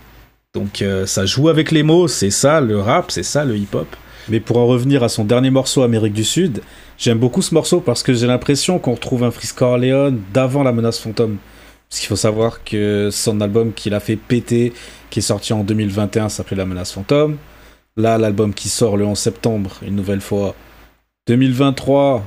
[0.53, 3.87] Donc euh, ça joue avec les mots, c'est ça le rap, c'est ça le hip-hop.
[4.27, 6.61] Mais pour en revenir à son dernier morceau Amérique du Sud,
[6.97, 10.73] j'aime beaucoup ce morceau parce que j'ai l'impression qu'on retrouve un Frisk Corleone d'avant la
[10.73, 11.37] menace fantôme.
[11.89, 14.73] Parce qu'il faut savoir que son album qu'il a fait péter,
[15.09, 17.37] qui est sorti en 2021, s'appelait La menace fantôme.
[17.95, 20.53] Là, l'album qui sort le 11 septembre, une nouvelle fois,
[21.27, 22.25] 2023,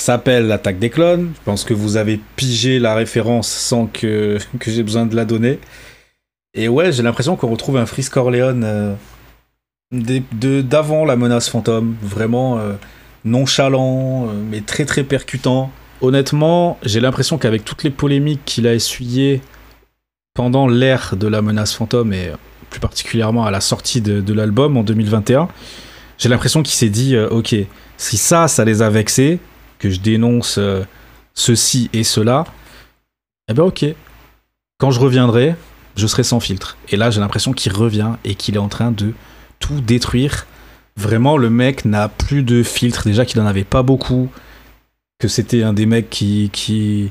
[0.00, 1.32] s'appelle L'attaque des clones.
[1.34, 5.24] Je pense que vous avez pigé la référence sans que, que j'ai besoin de la
[5.24, 5.58] donner.
[6.54, 8.94] Et ouais, j'ai l'impression qu'on retrouve un Frisk Corleone euh,
[10.62, 12.72] d'avant la menace fantôme, vraiment euh,
[13.24, 15.70] nonchalant, euh, mais très très percutant.
[16.00, 19.42] Honnêtement, j'ai l'impression qu'avec toutes les polémiques qu'il a essuyées
[20.34, 22.32] pendant l'ère de la menace fantôme et
[22.70, 25.48] plus particulièrement à la sortie de, l'album en 2021,
[26.18, 27.54] j'ai l'impression qu'il s'est dit ok,
[27.96, 29.40] si ça, ça les a vexés,
[29.80, 30.60] que je dénonce
[31.34, 32.44] ceci et cela,
[33.48, 33.84] eh ben ok.
[34.78, 35.56] Quand je reviendrai,
[35.96, 36.76] je serai sans filtre.
[36.88, 39.12] Et là, j'ai l'impression qu'il revient et qu'il est en train de
[39.58, 40.46] tout détruire.
[40.96, 43.04] Vraiment, le mec n'a plus de filtre.
[43.04, 44.30] Déjà qu'il n'en avait pas beaucoup.
[45.18, 47.10] Que c'était un des mecs qui, qui,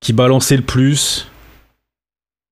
[0.00, 1.28] qui balançait le plus.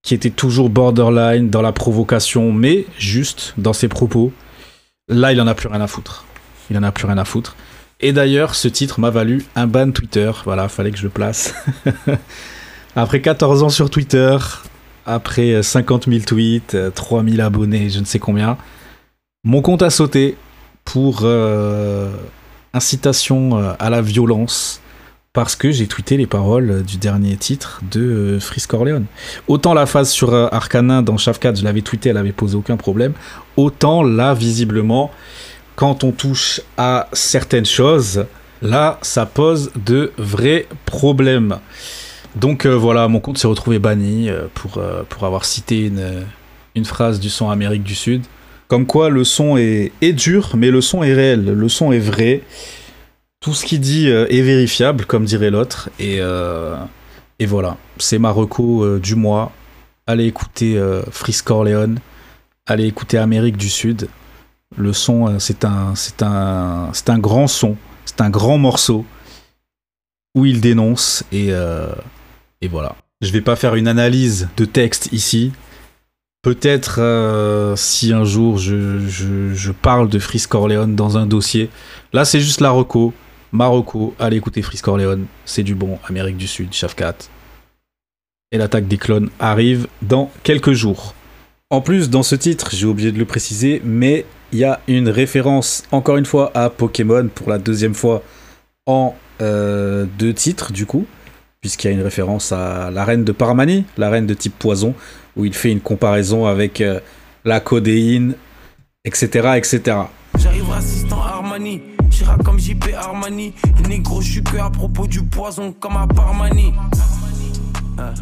[0.02, 4.32] Qui était toujours borderline dans la provocation, mais juste dans ses propos.
[5.08, 6.24] Là, il en a plus rien à foutre.
[6.70, 7.54] Il en a plus rien à foutre.
[8.00, 10.30] Et d'ailleurs, ce titre m'a valu un ban Twitter.
[10.44, 11.54] Voilà, fallait que je le place.
[12.96, 14.36] Après 14 ans sur Twitter,
[15.06, 18.56] après 50 000 tweets, 3000 abonnés, je ne sais combien,
[19.44, 20.36] mon compte a sauté
[20.84, 22.10] pour euh,
[22.74, 24.80] incitation euh, à la violence
[25.32, 29.04] parce que j'ai tweeté les paroles du dernier titre de euh, Freeze Corleone.
[29.46, 33.12] Autant la phase sur Arcanin dans Shafkat, je l'avais tweeté, elle avait posé aucun problème.
[33.56, 35.10] Autant là, visiblement,
[35.78, 38.26] quand on touche à certaines choses,
[38.62, 41.60] là, ça pose de vrais problèmes.
[42.34, 45.86] Donc voilà, mon compte s'est retrouvé banni pour, pour avoir cité
[46.74, 48.24] une, phrase du son Amérique du Sud.
[48.66, 52.42] Comme quoi le son est, dur, mais le son est réel, le son est vrai.
[53.38, 55.90] Tout ce qu'il dit euh, est vérifiable, comme dirait l'autre.
[56.00, 56.74] Et, euh,
[57.46, 59.52] voilà, c'est ma reco euh, du mois.
[60.08, 62.00] Allez écouter Freeze Corleone,
[62.66, 64.08] allez écouter Amérique du Sud.
[64.76, 69.04] Le son, c'est un, c'est un, c'est un grand son, c'est un grand morceau
[70.34, 71.48] où il dénonce et,
[72.60, 72.94] et voilà.
[73.20, 75.52] Je vais pas faire une analyse de texte ici,
[76.42, 81.68] Peut-être euh, si un jour je, parle de Freeze Corleone dans un dossier.
[82.12, 83.12] Là, c'est juste la reco.
[83.50, 85.26] Marocco, allez écouter Freeze Corleone.
[85.44, 85.98] C'est du bon.
[86.08, 87.16] Amérique du Sud, Shafkat.
[88.52, 91.12] Et l'attaque des clones arrive dans quelques jours.
[91.70, 95.10] En plus, dans ce titre, j'ai oublié de le préciser, mais il y a une
[95.10, 98.22] référence, encore une fois, à Pokémon pour la deuxième fois
[98.86, 101.04] en euh, deux titres, du coup.
[101.60, 104.94] puisqu'il y a une référence à la reine de Parmanie, la reine de type poison,
[105.36, 107.00] où il fait une comparaison avec euh,
[107.44, 108.34] la codéine,
[109.04, 109.50] etc.
[109.56, 109.98] etc.
[110.38, 113.52] J'arrive assistant Armani, j'irai comme JP Armani.
[113.86, 116.72] Négro, je suis à propos du poison comme à Parmani.
[117.98, 118.14] Ah.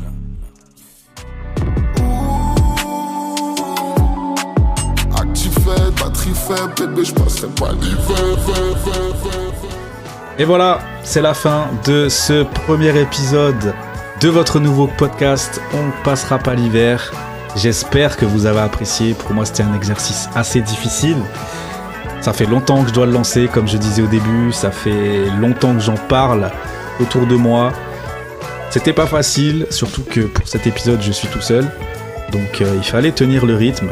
[10.39, 13.75] Et voilà, c'est la fin de ce premier épisode
[14.21, 17.13] de votre nouveau podcast On passera pas l'hiver.
[17.55, 19.15] J'espère que vous avez apprécié.
[19.15, 21.17] Pour moi, c'était un exercice assez difficile.
[22.21, 24.53] Ça fait longtemps que je dois le lancer, comme je disais au début.
[24.53, 26.51] Ça fait longtemps que j'en parle
[27.01, 27.73] autour de moi.
[28.71, 31.65] C'était pas facile, surtout que pour cet épisode, je suis tout seul.
[32.33, 33.91] Donc euh, il fallait tenir le rythme.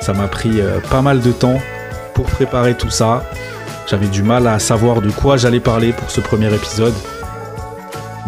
[0.00, 1.60] Ça m'a pris euh, pas mal de temps
[2.14, 3.24] pour préparer tout ça.
[3.88, 6.94] J'avais du mal à savoir de quoi j'allais parler pour ce premier épisode.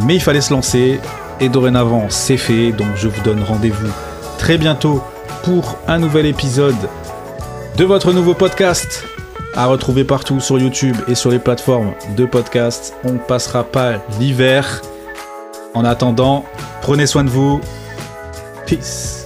[0.03, 1.01] Mais il fallait se lancer.
[1.39, 2.73] Et dorénavant, c'est fait.
[2.73, 3.91] Donc je vous donne rendez-vous
[4.39, 5.03] très bientôt
[5.43, 6.75] pour un nouvel épisode
[7.77, 9.05] de votre nouveau podcast
[9.55, 12.95] à retrouver partout sur YouTube et sur les plateformes de podcast.
[13.05, 14.83] On ne passera pas l'hiver.
[15.75, 16.45] En attendant,
[16.83, 17.61] prenez soin de vous.
[18.67, 19.26] Peace.